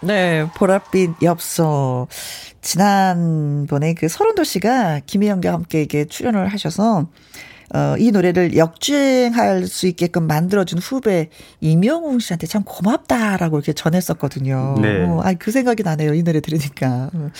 [0.00, 2.08] 네, 보랏빛 엽서.
[2.60, 7.08] 지난번에 그 서른도 씨가 김혜영과 함께 이게 출연을 하셔서
[7.74, 11.28] 어, 이 노래를 역주행할 수 있게끔 만들어준 후배
[11.60, 14.76] 이명웅 씨한테 참 고맙다라고 이렇게 전했었거든요.
[14.80, 15.04] 네.
[15.04, 16.14] 어, 아, 그 생각이 나네요.
[16.14, 17.10] 이 노래 들으니까.
[17.12, 17.30] 어.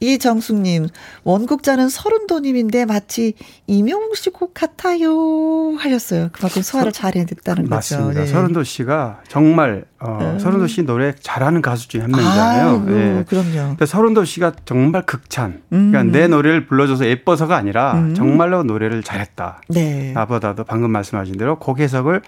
[0.00, 0.88] 이정숙님,
[1.24, 3.34] 원곡자는 서른도님인데 마치
[3.66, 5.74] 이명웅 씨 곡 같아요.
[5.78, 6.28] 하셨어요.
[6.32, 7.74] 그만큼 소화를 잘 해냈다는 거죠.
[7.74, 8.20] 맞습니다.
[8.22, 8.26] 네.
[8.26, 10.38] 서른도 씨가 정말 어, 음.
[10.38, 12.68] 서른도 씨 노래 잘하는 가수 중에 한 명이잖아요.
[12.70, 13.24] 아이고, 예.
[13.28, 13.68] 그럼요.
[13.70, 15.62] 근데 서른도 씨가 정말 극찬.
[15.72, 15.90] 음.
[15.92, 18.14] 그러니까 내 노래를 불러줘서 예뻐서가 아니라 음.
[18.14, 19.61] 정말로 노래를 잘했다.
[19.68, 20.12] 네.
[20.12, 22.22] 나보다도 방금 말씀하신 대로 곡 해석을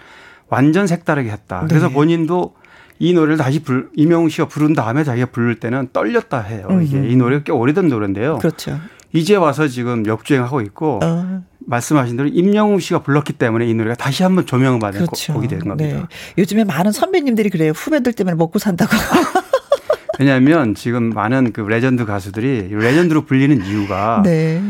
[0.48, 1.64] 완전 색다르게 했다.
[1.68, 1.94] 그래서 네.
[1.94, 2.54] 본인도
[2.98, 6.68] 이 노래를 다시 불, 임영웅 씨가 부른 다음에 자기가 부를 때는 떨렸다 해요.
[6.82, 7.06] 이게 음흠.
[7.06, 8.38] 이 노래가 꽤 오래된 노래인데요.
[8.38, 8.78] 그렇죠.
[9.12, 14.22] 이제 와서 지금 역주행하고 있고 어, 말씀하신 대로 임영웅 씨가 불렀기 때문에 이 노래가 다시
[14.22, 15.34] 한번 조명을 받은 그렇죠.
[15.34, 15.96] 곡이 된 겁니다.
[15.96, 16.04] 네.
[16.38, 17.72] 요즘에 많은 선배님들이 그래요.
[17.72, 18.92] 후배들 때문에 먹고 산다고.
[20.18, 24.62] 왜냐하면 지금 많은 그 레전드 가수들이 레전드로 불리는 이유가 네.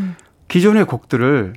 [0.48, 1.54] 기존의 곡들을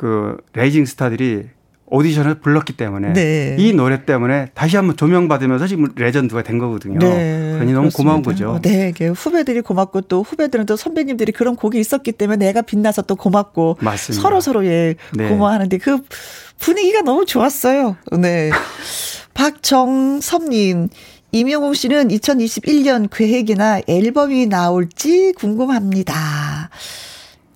[0.00, 1.50] 그 rising star들이
[1.84, 3.56] 오디션을 불렀기 때문에 네.
[3.58, 6.98] 이 노래 때문에 다시 한번 조명받으면서 지금 레전드가 된 거거든요.
[7.00, 8.52] 네, 그러니 너무 고마운 그렇습니다.
[8.52, 8.56] 거죠.
[8.56, 13.02] 어, 네, 이게 후배들이 고맙고 또 후배들은 또 선배님들이 그런 곡이 있었기 때문에 내가 빛나서
[13.02, 14.22] 또 고맙고 맞습니다.
[14.22, 15.28] 서로 서로 예 네.
[15.28, 15.98] 고마워하는데 그
[16.58, 17.98] 분위기가 너무 좋았어요.
[18.18, 18.50] 네.
[19.34, 20.88] 박정섭님.
[21.32, 26.70] 임영웅 씨는 2021년 계획이나 앨범이 나올지 궁금합니다.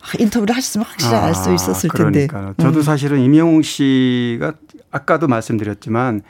[0.04, 2.26] 아, 인터뷰를 하셨으면 확실히 알수 있었을 텐데.
[2.26, 2.54] 그러니까요.
[2.60, 2.82] 저도 음.
[2.82, 4.52] 사실은 임영웅 씨가
[4.90, 6.22] 아까도 말씀드렸지만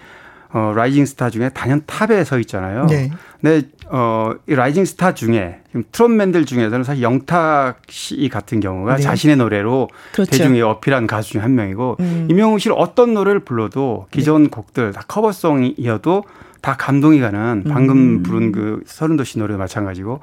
[0.52, 2.86] 어, rising star 중에 단연 top에 서 있잖아요.
[2.86, 3.10] 네.
[3.40, 9.02] 근데 어, 이 rising star 중에 지금 트롯맨들 중에서는 사실 영탁 씨 같은 경우가 네.
[9.02, 10.30] 자신의 노래로 그렇죠.
[10.30, 12.28] 대중에 어필한 가수 중 한 명이고 음.
[12.30, 16.22] 임영웅 씨는 어떤 노래를 불러도 기존 곡들 다 cover song이어도
[16.60, 18.22] 다 감동이 가는 방금 음.
[18.22, 20.20] 부른 그 설운도 씨 노래도 마찬가지고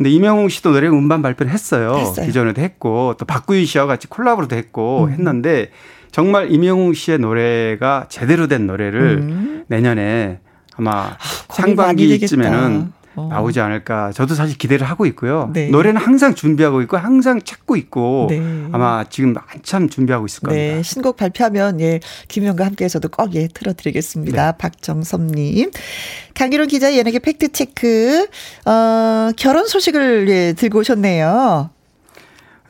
[0.00, 1.94] 근데 임영웅 씨도 노래 음반 발표를 했어요.
[1.94, 2.24] 했어요.
[2.24, 5.12] 기존에도 했고 또 박구윤 씨와 같이 콜라보로도 했고 음.
[5.12, 5.72] 했는데
[6.10, 9.64] 정말 임영웅 씨의 노래가 제대로 된 노래를 음.
[9.68, 10.38] 내년에
[10.76, 11.16] 아마 많이
[11.50, 12.92] 상반기쯤에는.
[13.16, 13.28] 어.
[13.30, 14.12] 나오지 않을까.
[14.12, 15.50] 저도 사실 기대를 하고 있고요.
[15.52, 15.68] 네.
[15.68, 18.40] 노래는 항상 준비하고 있고 항상 찾고 있고 네.
[18.72, 20.76] 아마 지금 한참 준비하고 있을 겁니다.
[20.76, 23.48] 네, 신곡 발표하면 예 김영과 함께해서도 꼭예 네.
[23.52, 24.52] 틀어드리겠습니다.
[24.52, 25.70] 박정섭님,
[26.34, 28.28] 강기론 기자 연예계 fact check
[28.66, 31.70] 어, 결혼 소식을 예 들고 오셨네요.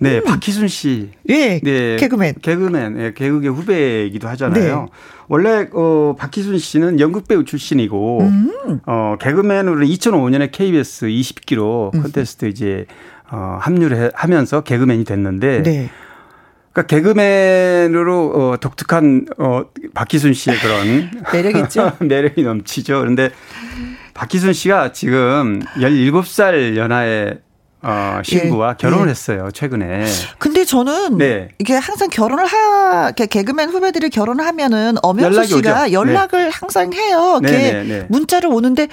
[0.02, 1.10] 네, 박휘순 씨.
[1.28, 2.36] 예, 네, 개그맨.
[2.40, 4.80] 개그맨, 예, 개그의 후배이기도 하잖아요.
[4.80, 4.86] 네.
[5.32, 8.80] 원래 어 박휘순 씨는 연극 배우 출신이고 음.
[8.84, 12.02] 어 개그맨으로 2005년에 KBS 20기 음.
[12.02, 12.84] 콘테스트 이제
[13.30, 15.90] 어 합류를 해- 하면서 개그맨이 됐는데 네.
[16.72, 19.62] 그러니까 개그맨으로 어 독특한 어
[19.94, 21.92] 박희순 씨의 그런 매력 있죠?
[22.02, 22.98] 매력이 넘치죠.
[22.98, 23.30] 그런데
[24.14, 27.38] 박희순 씨가 지금 17살 연하의
[27.82, 29.10] 어 신부와 예, 결혼을 예.
[29.10, 29.48] 했어요.
[29.52, 30.04] 최근에.
[30.38, 31.48] 근데 저는 네.
[31.58, 35.92] 이게 항상 결혼을 하 개그맨 후배들이 결혼을 하면은 엄영수 씨가 오죠.
[35.92, 37.40] 연락을 항상 해요.
[37.42, 38.06] 이렇게 네, 네, 네.
[38.10, 38.88] 문자를 오는데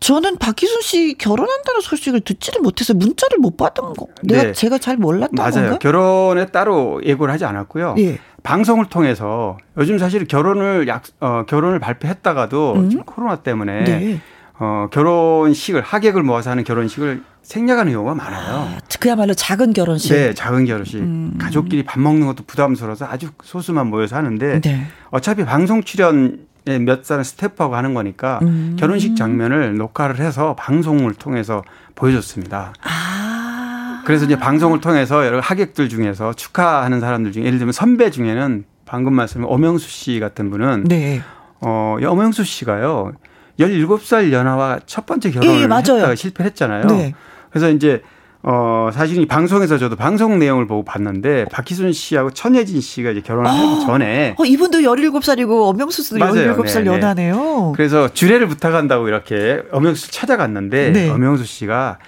[0.00, 4.06] 저는 박희순 씨 결혼한다는 소식을 듣지를 못해서 문자를 못 받은 거.
[4.22, 4.52] 내가 네.
[4.52, 5.52] 제가 잘 몰랐던 맞아요.
[5.52, 5.78] 건가?
[5.78, 7.94] 결혼에 따로 예고를 하지 않았고요.
[7.98, 8.18] 예.
[8.42, 12.90] 방송을 통해서 요즘 사실 결혼을 약 어, 결혼을 발표했다가도 음.
[12.90, 14.20] 지금 코로나 때문에 네.
[14.58, 18.54] 어, 결혼식을 하객을 모아서 하는 결혼식을 생략하는 경우가 많아요.
[18.54, 20.12] 아, 그야말로 작은 결혼식.
[20.12, 20.98] 네, 작은 결혼식.
[20.98, 21.36] 음.
[21.38, 24.86] 가족끼리 밥 먹는 것도 부담스러워서 아주 소수만 모여서 하는데 네.
[25.10, 28.76] 어차피 방송 출연에 몇 사람 스태프하고 하는 거니까 음.
[28.78, 31.62] 결혼식 장면을 녹화를 해서 방송을 통해서
[31.94, 32.72] 보여줬습니다.
[32.82, 34.02] 아.
[34.06, 39.14] 그래서 이제 방송을 통해서 여러 하객들 중에서 축하하는 사람들 중에 예를 들면 선배 중에는 방금
[39.14, 41.22] 말씀한 오명수 씨 같은 분은 네.
[41.60, 43.12] 어, 오명수 씨가요.
[43.58, 45.96] 17살 연하와 첫 번째 결혼을 예, 맞아요.
[45.96, 46.86] 했다가 실패했잖아요.
[46.86, 47.14] 네.
[47.50, 48.02] 그래서 이제
[48.42, 53.50] 어 사실 이 방송에서 저도 방송 내용을 보고 봤는데 박희순 씨하고 천예진 씨가 이제 결혼을
[53.50, 56.54] 하기 전에 어, 이분도 17살이고 엄영수 씨도 맞아요.
[56.54, 56.86] 17살 네, 네.
[56.88, 57.72] 연하네요.
[57.74, 61.08] 그래서 주례를 부탁한다고 이렇게 엄영수 찾아갔는데 네.
[61.08, 61.98] 엄영수 씨가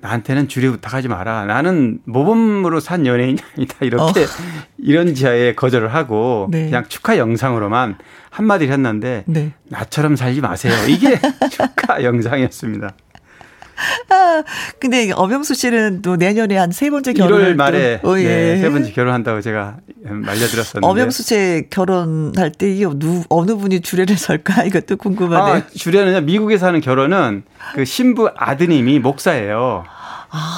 [0.00, 1.46] 나한테는 주례 부탁하지 마라.
[1.46, 3.76] 나는 모범으로 산 연예인이 아니다.
[3.80, 4.26] 이렇게 어.
[4.78, 6.66] 이런 지하에 거절을 하고 네.
[6.66, 7.96] 그냥 축하 영상으로만
[8.30, 9.52] 한마디를 했는데 네.
[9.64, 10.74] 나처럼 살지 마세요.
[10.88, 11.18] 이게
[11.50, 12.92] 축하 영상이었습니다.
[14.10, 14.42] 아,
[14.80, 18.24] 근데 엄영수 씨는 또 내년에 한 세 번째 결혼을 1월 말에 또, 어, 예.
[18.24, 20.86] 네, 세 번째 결혼한다고 제가 말려드렸었는데.
[20.86, 25.54] 엄영수 씨 결혼할 때이누 어느 분이 주례를 설까 이것도 궁금하네요.
[25.56, 27.42] 아, 주례는요, 미국에서 하는 결혼은
[27.74, 29.84] 그 신부 아드님이 목사예요.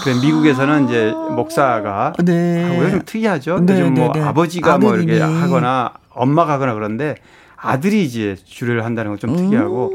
[0.03, 2.23] 그래 미국에서는 이제 목사가 아.
[2.23, 2.65] 네.
[2.65, 2.91] 하고요.
[2.91, 3.61] 좀 특이하죠.
[3.61, 4.27] 네, 요즘 뭐 네, 네.
[4.27, 5.41] 아버지가 뭐 이렇게 아드님이.
[5.41, 7.15] 하거나 엄마가 하거나 그런데
[7.57, 9.93] 아들이 이제 주례를 한다는 건 좀 특이하고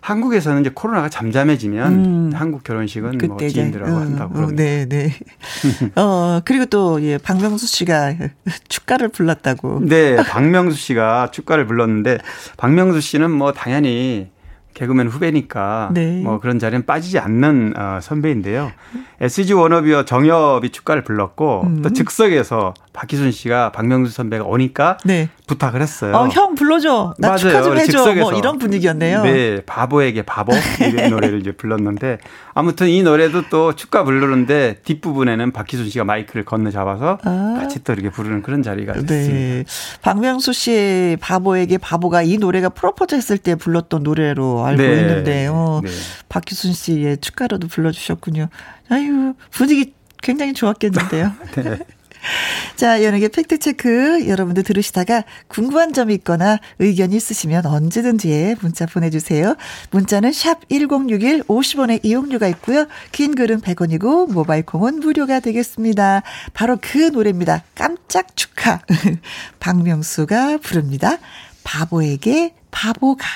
[0.00, 2.30] 한국에서는 이제 코로나가 잠잠해지면 음.
[2.34, 4.62] 한국 결혼식은 뭐 지인들하고 음, 한다고 어, 그럽니다.
[4.62, 5.12] 네, 네.
[5.96, 8.14] 어, 그리고 또 예, 박명수 씨가
[8.68, 9.80] 축가를 불렀다고.
[9.82, 12.18] 네, 박명수 씨가 축가를 불렀는데
[12.56, 14.30] 박명수 씨는 뭐 당연히
[14.74, 16.22] 개그맨 후배니까 네.
[16.22, 18.72] 뭐 그런 자리는 빠지지 않는 어, 선배인데요.
[19.20, 21.82] SG 워너비와 정엽이 축가를 불렀고 음.
[21.82, 25.28] 또 즉석에서 박희순 씨가 박명수 선배가 오니까 네.
[25.46, 26.14] 부탁을 했어요.
[26.14, 27.14] 어, 형 불러줘.
[27.18, 27.38] 나 맞아요.
[27.38, 28.14] 축하 좀 해줘.
[28.14, 29.22] 뭐 이런 분위기였네요.
[29.22, 32.18] 네, 바보에게 바보 이런 노래를 이제 불렀는데
[32.54, 37.56] 아무튼 이 노래도 또 축가 부르는데 뒷부분에는 박희순 씨가 마이크를 건너 잡아서 아.
[37.60, 38.92] 같이 또 이렇게 부르는 그런 자리가.
[39.06, 39.64] 네.
[40.02, 45.00] 박명수 씨의 바보에게 바보가 이 노래가 프로포즈 했을 때 불렀던 노래로 알고 네.
[45.00, 45.80] 있는데 요.
[45.84, 45.90] 네.
[46.28, 48.48] 박희순 씨의 축가로도 불러주셨군요.
[48.88, 51.32] 아유, 분위기 굉장히 좋았겠는데요.
[51.56, 51.78] 네.
[52.76, 59.56] 자, 연예계 팩트체크 여러분들 들으시다가 궁금한 점이 있거나 의견이 있으시면 언제든지 문자 보내주세요.
[59.90, 62.86] 문자는 샵 1061 50원의 이용료가 있고요.
[63.12, 66.22] 긴 글은 100원이고 모바일 콩은 무료가 되겠습니다.
[66.54, 67.64] 바로 그 노래입니다.
[67.74, 68.80] 깜짝 축하.
[69.60, 71.18] 박명수가 부릅니다.
[71.64, 73.26] 바보에게 바보가.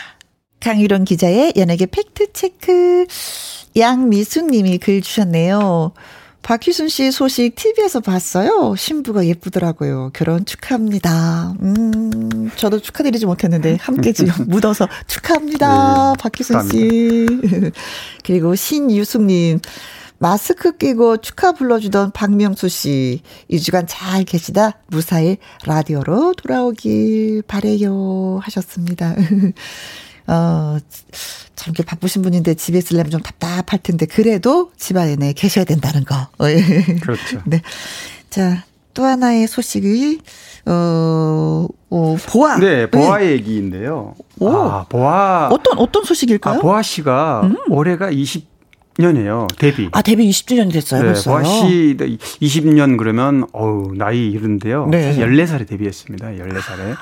[0.61, 3.07] 강유론 기자의 연예계 팩트체크.
[3.76, 5.93] 양미숙 님이 글 주셨네요.
[6.45, 8.74] 박희순 씨 소식 TV에서 봤어요.
[8.76, 10.11] 신부가 예쁘더라고요.
[10.12, 11.55] 결혼 축하합니다.
[11.62, 16.12] 음, 저도 축하드리지 못했는데 함께 지금 묻어서 축하합니다.
[16.12, 17.26] 네, 박희순 씨.
[18.24, 19.61] 그리고 신유숙님.
[20.18, 23.22] 마스크 끼고 축하 불러주던 박명수 씨.
[23.49, 28.38] 이 주간 잘 계시다 무사히 라디오로 돌아오길 바래요.
[28.42, 29.14] 하셨습니다.
[30.26, 30.78] 어,
[31.54, 36.14] 참 이렇게 바쁘신 분인데 집에 있으려면 좀 답답할 텐데 그래도 집안에 계셔야 된다는 거.
[36.38, 36.60] 어, 예.
[37.00, 37.40] 그렇죠.
[37.46, 37.62] 네.
[38.30, 38.64] 자,
[38.94, 40.20] 또 하나의 소식이
[40.66, 42.58] 어, 어 보아.
[42.58, 44.14] 네, 보아 얘기인데요.
[44.38, 44.48] 오.
[44.50, 45.48] 아, 보아.
[45.48, 46.58] 어떤 어떤 소식일까요?
[46.58, 48.54] 아, 보아 씨가 올해가 20
[48.98, 49.48] 년이에요.
[49.58, 49.88] 데뷔.
[49.92, 51.34] 아, 데뷔 20주년이 됐어요, 네, 벌써요.
[51.34, 51.96] 보아 씨
[52.40, 54.86] 20년 그러면 어우, 나이 이른데요.
[54.86, 55.02] 네.
[55.02, 56.28] 사실 14살에 데뷔했습니다.
[56.28, 56.96] 14살에.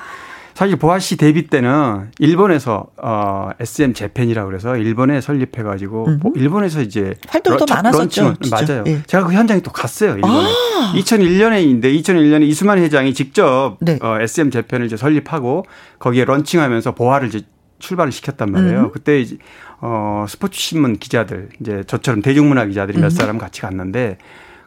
[0.55, 6.81] 사실 보아 씨 데뷔 때는 일본에서 어 SM 재팬이라고 그래서 일본에 설립해 가지고 뭐 일본에서
[6.81, 8.35] 이제 더첫 많았었죠.
[8.51, 8.83] 맞아요.
[8.87, 9.01] 예.
[9.03, 10.13] 제가 그 현장에 또 갔어요.
[10.13, 10.33] 일본에.
[10.33, 10.93] 아.
[10.95, 13.97] 2001년에인데 2001년에 이수만 회장이 직접 네.
[14.01, 15.65] 어, SM 재팬을 이제 설립하고
[15.99, 17.41] 거기에 런칭하면서 보아를 이제
[17.79, 18.79] 출발을 시켰단 말이에요.
[18.79, 18.91] 음.
[18.91, 19.37] 그때 이제
[19.81, 23.01] 어 스포츠 신문 기자들 이제 저처럼 대중문화 기자들이 음.
[23.01, 24.17] 몇 사람 같이 갔는데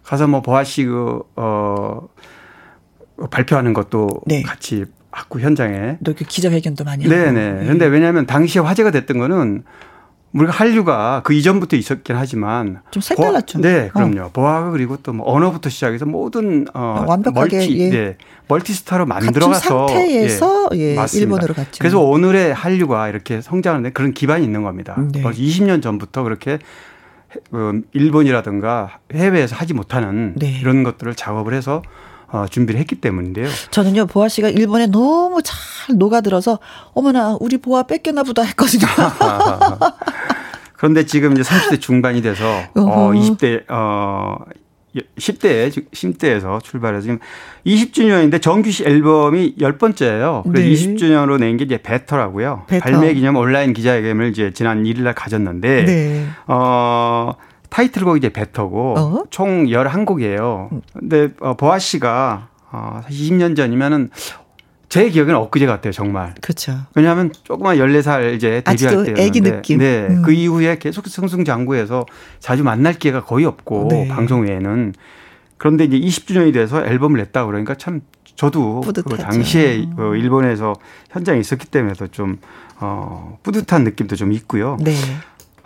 [0.02, 2.08] 가서 뭐 보아 씨그어
[3.30, 4.42] 발표하는 것도 네.
[4.42, 4.84] 같이
[5.16, 7.14] 하고 현장에 너그 기자회견도 많이 하고.
[7.16, 7.60] 네네.
[7.62, 7.66] 예.
[7.66, 9.64] 근데 왜냐하면 당시에 화제가 됐던 거는
[10.32, 13.58] 우리가 한류가 그 이전부터 있었긴 하지만 좀 색달랐죠.
[13.58, 14.30] 보아- 네, 그럼요.
[14.34, 17.88] 보아가 그리고 또 뭐 언어부터 시작해서 모든 어 완벽하게, 멀티 예.
[17.90, 18.16] 네,
[18.48, 21.24] 멀티스타로 만들어가서 상태에서 예, 맞습니다.
[21.24, 21.78] 일본으로 갔죠.
[21.78, 24.94] 그래서 오늘의 한류가 이렇게 성장하는데 그런 기반이 있는 겁니다.
[25.12, 25.22] 네.
[25.22, 26.58] 벌써 20년 전부터 그렇게
[27.52, 30.58] 어, 일본이라든가 해외에서 하지 못하는 네.
[30.60, 31.80] 이런 것들을 작업을 해서
[32.28, 33.48] 어, 준비를 했기 때문인데요.
[33.70, 36.58] 저는요 보아 씨가 일본에 너무 잘 녹아들어서
[36.94, 38.86] 어머나 우리 보아 뺏겼나 보다 했거든요.
[40.76, 43.10] 그런데 지금 이제 30대 중반이 돼서 어 어허.
[43.12, 44.36] 20대 어
[45.18, 47.18] 10대에 10대에서 출발해서 지금
[47.66, 50.42] 20주년인데 정규 시 앨범이 10번째예요.
[50.50, 50.70] 그래서 네.
[50.70, 52.64] 20주년으로 낸 게 이제 베터라고요.
[52.66, 52.82] 베터.
[52.82, 56.26] 발매 기념 온라인 기자회견을 이제 지난 1일 날 가졌는데 네.
[56.46, 57.32] 어
[57.76, 59.24] 타이틀곡이 이제 베터고 어?
[59.28, 60.80] 총 11곡이에요.
[60.94, 64.08] 근데 어, 보아 씨가 어 20년 전이면은
[64.88, 66.34] 제 기억에는 엊그제 같아요, 정말.
[66.40, 66.72] 그렇죠.
[66.94, 69.78] 왜냐하면 조그만 14살 이제 데뷔할 때였는데 애기 느낌.
[69.80, 70.06] 네.
[70.08, 70.22] 음.
[70.22, 72.06] 그 이후에 계속 승승장구해서
[72.38, 74.08] 자주 만날 기회가 거의 없고 네.
[74.08, 74.94] 방송 외에는
[75.58, 78.00] 그런데 이제 20주년이 돼서 앨범을 냈다 그러니까 참
[78.36, 79.22] 저도 그 뿌듯하죠.
[79.22, 80.72] 당시에 어, 일본에서
[81.10, 82.38] 현장에 있었기 때문에도 좀
[82.80, 84.78] 어, 뿌듯한 느낌도 좀 있고요.
[84.80, 84.94] 네.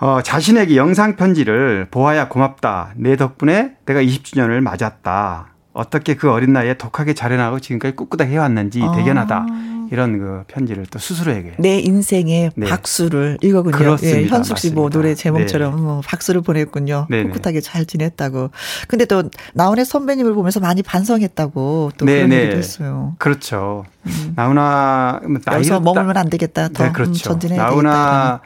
[0.01, 2.93] 어, 자신에게 영상 편지를 보아야 고맙다.
[2.97, 5.49] 내 덕분에 내가 20주년을 맞았다.
[5.73, 8.93] 어떻게 그 어린 나이에 독하게 자라나고 지금까지 꿋꿋하게 해왔는지 아.
[8.93, 9.47] 대견하다.
[9.93, 11.55] 이런 그 편지를 또 스스로에게.
[11.59, 12.67] 내 인생의 네.
[12.69, 13.77] 박수를 이거군요.
[13.77, 14.21] 그렇습니다.
[14.21, 14.89] 예, 현숙 씨 뭐.
[14.89, 17.09] 노래 제목처럼 뭐 박수를 보냈군요.
[17.11, 17.31] 네네.
[17.31, 18.51] 꿋꿋하게 잘 지냈다고.
[18.87, 19.25] 근데 또
[19.55, 22.41] 나훈의 선배님을 보면서 많이 반성했다고 또 그런 네네.
[22.43, 23.17] 얘기도 했어요.
[23.19, 23.85] 그렇죠.
[24.37, 26.69] 나훈아 뭐 나이를 여기서 딱- 머물면 안 되겠다.
[26.69, 27.13] 더 네, 음, 그렇죠.
[27.25, 28.41] 전진해야 되겠다.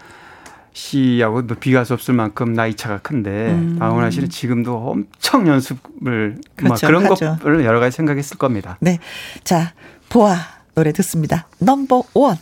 [0.74, 6.10] 씨하고 뭐 비교할 수 없을 만큼 나이 차가 큰데 나훈아 씨는 지금도 엄청 연습을 막
[6.10, 6.40] 음.
[6.56, 6.86] 그렇죠.
[6.88, 7.38] 그런 하죠.
[7.40, 8.76] 것을 여러 가지 생각했을 겁니다.
[8.80, 8.98] 네.
[9.44, 9.72] 자,
[10.10, 10.36] 보아
[10.74, 11.46] 노래 듣습니다.
[11.60, 12.36] 넘버 원.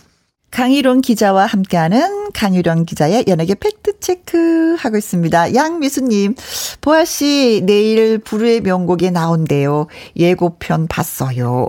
[0.52, 5.54] 강희룡 기자와 함께하는 강희룡 기자의 연예계 팩트체크 하고 있습니다.
[5.54, 6.34] 양미수님,
[6.82, 9.86] 보아씨, 내일 불후의 명곡에 나온대요.
[10.14, 11.66] 예고편 봤어요.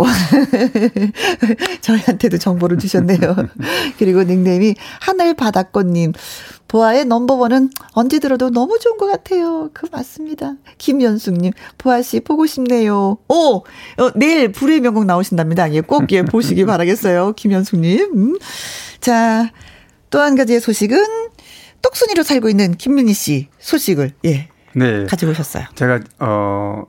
[1.82, 3.36] 저희한테도 정보를 주셨네요.
[3.98, 6.12] 그리고 닉네임이 하늘바닷꽃님,
[6.68, 9.70] 보아의 넘버원은 언제 들어도 너무 좋은 것 같아요.
[9.74, 10.56] 그 맞습니다.
[10.80, 13.18] 김연숙님, 보아씨 보고 싶네요.
[13.28, 13.58] 오!
[13.58, 13.64] 어,
[14.16, 15.72] 내일 불의 명곡 나오신답니다.
[15.74, 17.34] 예, 꼭 예, 보시기 바라겠어요.
[17.38, 18.12] 김연숙님.
[18.16, 18.38] 음.
[19.00, 19.52] 자,
[20.10, 20.98] 또 한 가지의 소식은
[21.82, 25.06] 똑순이로 살고 있는 김민희 씨 소식을, 예, 네.
[25.06, 25.66] 가지고 오셨어요.
[25.76, 26.84] 제가 어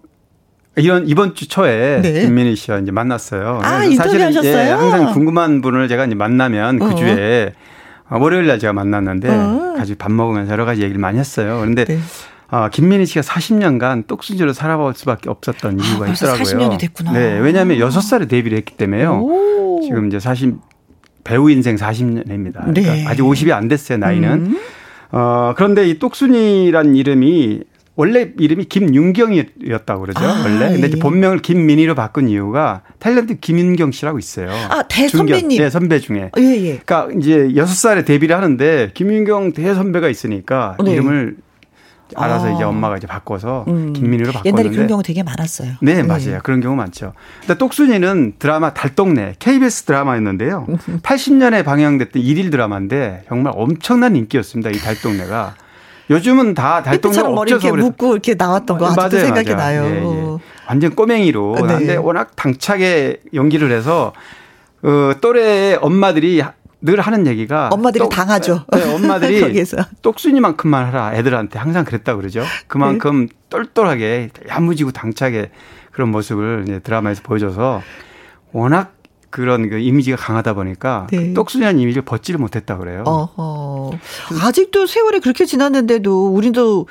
[0.77, 2.22] 이런 이번 주 초에 네.
[2.22, 3.61] 김민희 씨와 이제 만났어요.
[3.62, 4.77] 아, 사실은 인터뷰하셨어요?
[4.77, 6.95] 항상 궁금한 분을 제가 이제 만나면 그 어.
[6.95, 7.74] 주에 어,
[8.19, 9.75] 월요일 날 제가 만났는데 어.
[9.77, 11.59] 같이 밥 먹으면서 여러 가지 얘기를 많이 했어요.
[11.61, 11.99] 그런데 네.
[12.51, 16.68] 어, 김민희 씨가 40년간 똑순이로 살아볼 수밖에 없었던 아, 이유가 벌써 있더라고요.
[16.68, 17.13] 40년이 됐구나.
[17.13, 19.21] 네, 왜냐하면 6살에 데뷔를 했기 때문에요.
[19.21, 19.80] 오.
[19.83, 20.55] 지금 이제 40
[21.25, 22.71] 배우 인생 40년입니다.
[22.72, 22.83] 네.
[22.83, 24.30] 그러니까 아직 50이 안 됐어요, 나이는.
[24.30, 24.59] 음.
[25.11, 27.63] 어, 그런데 이 똑순이란 이름이
[27.96, 30.25] 원래 이름이 김윤경이었다고 그러죠.
[30.25, 30.72] 아, 원래.
[30.72, 31.00] 근데 이제 예.
[31.00, 34.50] 본명을 김민희로 바꾼 이유가 탤런트 김윤경 씨라고 있어요.
[34.50, 35.61] 아, 대선배님.
[35.61, 36.30] 네, 선배 중에.
[36.37, 36.79] 예, 예.
[36.84, 40.92] 그러니까 이제 6살에 데뷔를 하는데 김윤경 대선배가 있으니까 네.
[40.92, 41.37] 이름을
[42.16, 42.50] 알아서 아.
[42.50, 43.92] 이제 엄마가 이제 바꿔서 음.
[43.92, 45.75] 김민희로 바꿨는데 옛날에 그런 경우 되게 많았어요.
[45.80, 46.03] 네, 예.
[46.03, 46.41] 맞아요.
[46.42, 47.12] 그런 경우 많죠.
[47.41, 50.66] 근데 똑순이는 드라마 달동네 KBS 드라마였는데요.
[51.03, 54.71] 80년에 방영됐던 일일 드라마인데 정말 엄청난 인기였습니다.
[54.71, 55.54] 이 달동네가.
[56.11, 59.83] 요즘은 다 달동네 없어서 이렇게 묶고 이렇게 나왔던 거 아직도 맞아요, 생각이 맞아요.
[59.83, 59.91] 나요.
[59.95, 60.39] 예, 예.
[60.68, 61.55] 완전 꼬맹이로.
[61.67, 61.79] 네.
[61.79, 64.13] 근데 워낙 당차게 연기를 해서
[64.83, 66.43] 어, 또래 엄마들이
[66.83, 68.64] 늘 하는 얘기가 엄마들이 똑- 당하죠.
[68.72, 69.79] 네, 엄마들이 거기에서.
[70.03, 72.45] 똑순이만큼만 하라 애들한테 항상 그랬다 그러죠.
[72.67, 73.35] 그만큼 네.
[73.49, 75.51] 똘똘하게 야무지고 당차게
[75.91, 77.81] 그런 모습을 이제 드라마에서 보여줘서
[78.53, 78.93] 워낙
[79.35, 81.19] 그런 그 이미지가 강하다 보니까 네.
[81.19, 83.03] 그 똑순이라는 이미지를 벗지를 못했다 그래요.
[83.05, 83.91] 어허.
[84.41, 86.87] 아직도 세월이 그렇게 지났는데도 우리도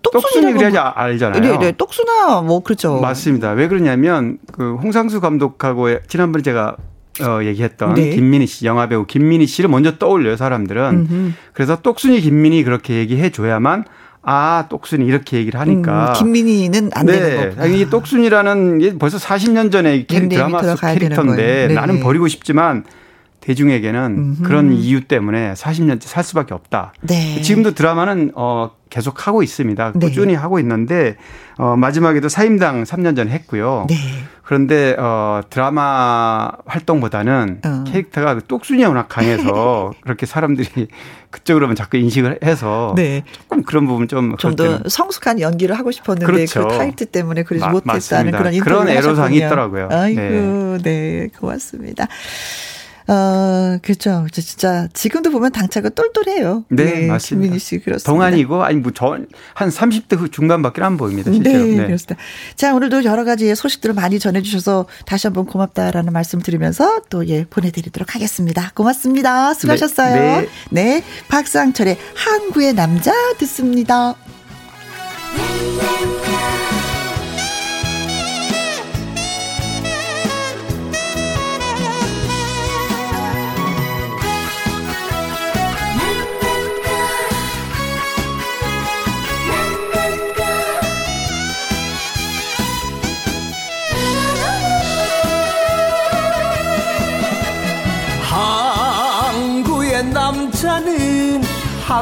[0.00, 1.42] 똑순이 그래야지 아- 알잖아요.
[1.42, 2.98] 네, 네, 똑순아 뭐 그렇죠.
[2.98, 3.50] 맞습니다.
[3.50, 6.76] 왜 그러냐면 그 홍상수 감독하고 지난번에 제가
[7.20, 8.08] 어 얘기했던 네.
[8.16, 10.82] 김민희 씨 영화 배우 김민희 씨를 먼저 떠올려요 사람들은.
[11.10, 11.32] 음흠.
[11.52, 13.84] 그래서 똑순이 김민희 그렇게 얘기해 줘야만
[14.24, 16.10] 아 똑순이 이렇게 얘기를 하니까.
[16.10, 17.66] 음, 김민희는 안 네, 되는 거고.
[17.68, 21.66] 이 똑순이라는 게 벌써 40년 전의 캐- 닉네임이 드라마 속 캐릭터인데.
[21.68, 21.74] 네.
[21.74, 22.84] 나는 버리고 싶지만
[23.40, 24.42] 대중에게는 음흠.
[24.44, 26.92] 그런 이유 때문에 40년째 살 수밖에 없다.
[27.00, 27.40] 네.
[27.42, 29.92] 지금도 드라마는 어 계속 하고 있습니다.
[29.96, 30.06] 네.
[30.06, 31.16] 꾸준히 하고 있는데
[31.58, 33.86] 어 마지막에도 사임당 3년 전에 했고요.
[33.90, 33.96] 네.
[34.44, 37.84] 그런데 어 드라마 활동보다는 어.
[37.88, 40.86] 캐릭터가 그 똑순이가 워낙 강해서 그렇게 사람들이
[41.32, 43.24] 그쪽으로만 자꾸 인식을 해서 네.
[43.32, 46.68] 조금 그런 부분 좀 좀 더 성숙한 연기를 하고 싶었는데 그렇죠.
[46.68, 48.38] 그 타이틀 때문에 그러지 마- 못했다는 맞습니다.
[48.38, 49.36] 그런 그런 애로사항이.
[49.38, 49.88] 있더라고요.
[49.90, 51.28] 아이고, 네.
[51.38, 52.06] 고맙습니다.
[53.08, 54.26] 어, 그렇죠.
[54.32, 56.64] 저 진짜 지금도 보면 당차가 똘똘해요.
[56.68, 57.42] 네, 맞습니다.
[57.42, 58.10] 김민희 씨 그렇습니다.
[58.10, 59.26] 동안이고 아니 뭐저한
[59.56, 61.32] 30대 후 중반밖에 안 보입니다.
[61.32, 61.64] 실제로.
[61.64, 62.16] 네, 그렇습니다.
[62.56, 67.44] 자, 오늘도 여러 가지 소식들을 많이 전해 주셔서 다시 한번 고맙다라는 말씀 드리면서 또 예,
[67.44, 68.70] 보내 드리도록 하겠습니다.
[68.74, 69.54] 고맙습니다.
[69.54, 70.40] 수고하셨어요.
[70.40, 71.04] 네, 네.
[71.28, 74.14] 박상철의 항구의 남자 듣습니다.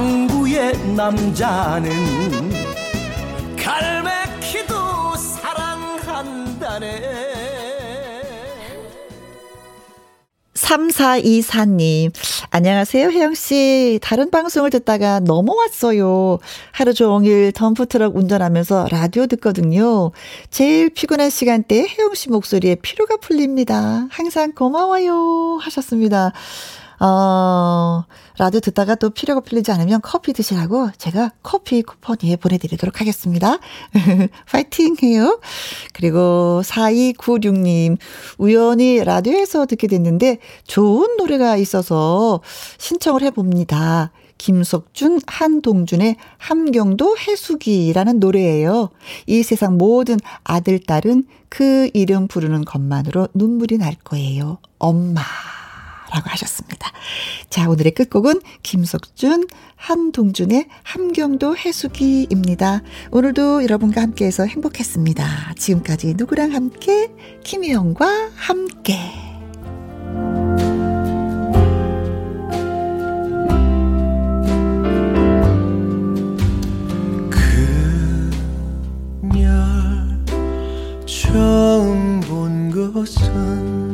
[0.00, 1.90] 항구의 남자는
[3.54, 7.02] 갈매기도 사랑한다네
[10.54, 12.12] 3424님,
[12.50, 13.98] 안녕하세요, 혜영씨.
[14.02, 16.38] 다른 방송을 듣다가 넘어왔어요.
[16.72, 20.12] 하루 종일 덤프트럭 운전하면서 라디오 듣거든요.
[20.50, 24.06] 제일 피곤한 시간대에 혜영씨 목소리에 피로가 풀립니다.
[24.10, 25.58] 항상 고마워요.
[25.60, 26.32] 하셨습니다.
[27.00, 28.04] 어,
[28.36, 33.58] 라디오 듣다가 또 피로가 풀리지 않으면 커피 드시라고 제가 커피 쿠폰 예 보내드리도록 하겠습니다.
[34.46, 35.40] 파이팅 해요.
[35.94, 37.96] 그리고 4296님,
[38.36, 42.40] 우연히 라디오에서 듣게 됐는데 좋은 노래가 있어서
[42.76, 44.12] 신청을 해봅니다.
[44.36, 48.90] 김석준, 한동준의 함경도 해수기라는 노래예요.
[49.26, 54.58] 이 세상 모든 아들, 딸은 그 이름 부르는 것만으로 눈물이 날 거예요.
[54.78, 55.20] 엄마.
[56.10, 56.90] 라고 하셨습니다.
[57.48, 62.82] 자, 오늘의 끝곡은 김석준, 한동준의 함경도 해수기입니다.
[63.10, 65.54] 오늘도 여러분과 함께해서 행복했습니다.
[65.56, 67.10] 지금까지 누구랑 함께?
[67.44, 69.30] 김혜영과 함께.
[81.32, 83.89] 처음 본 것은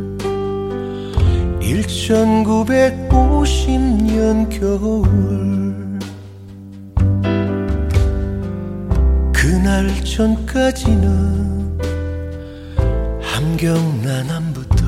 [1.66, 5.02] 1950년 겨울.
[9.32, 11.76] 그날 전까지는
[13.20, 14.84] 함경난암부터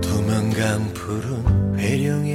[0.00, 2.33] 두만강 푸른 살았다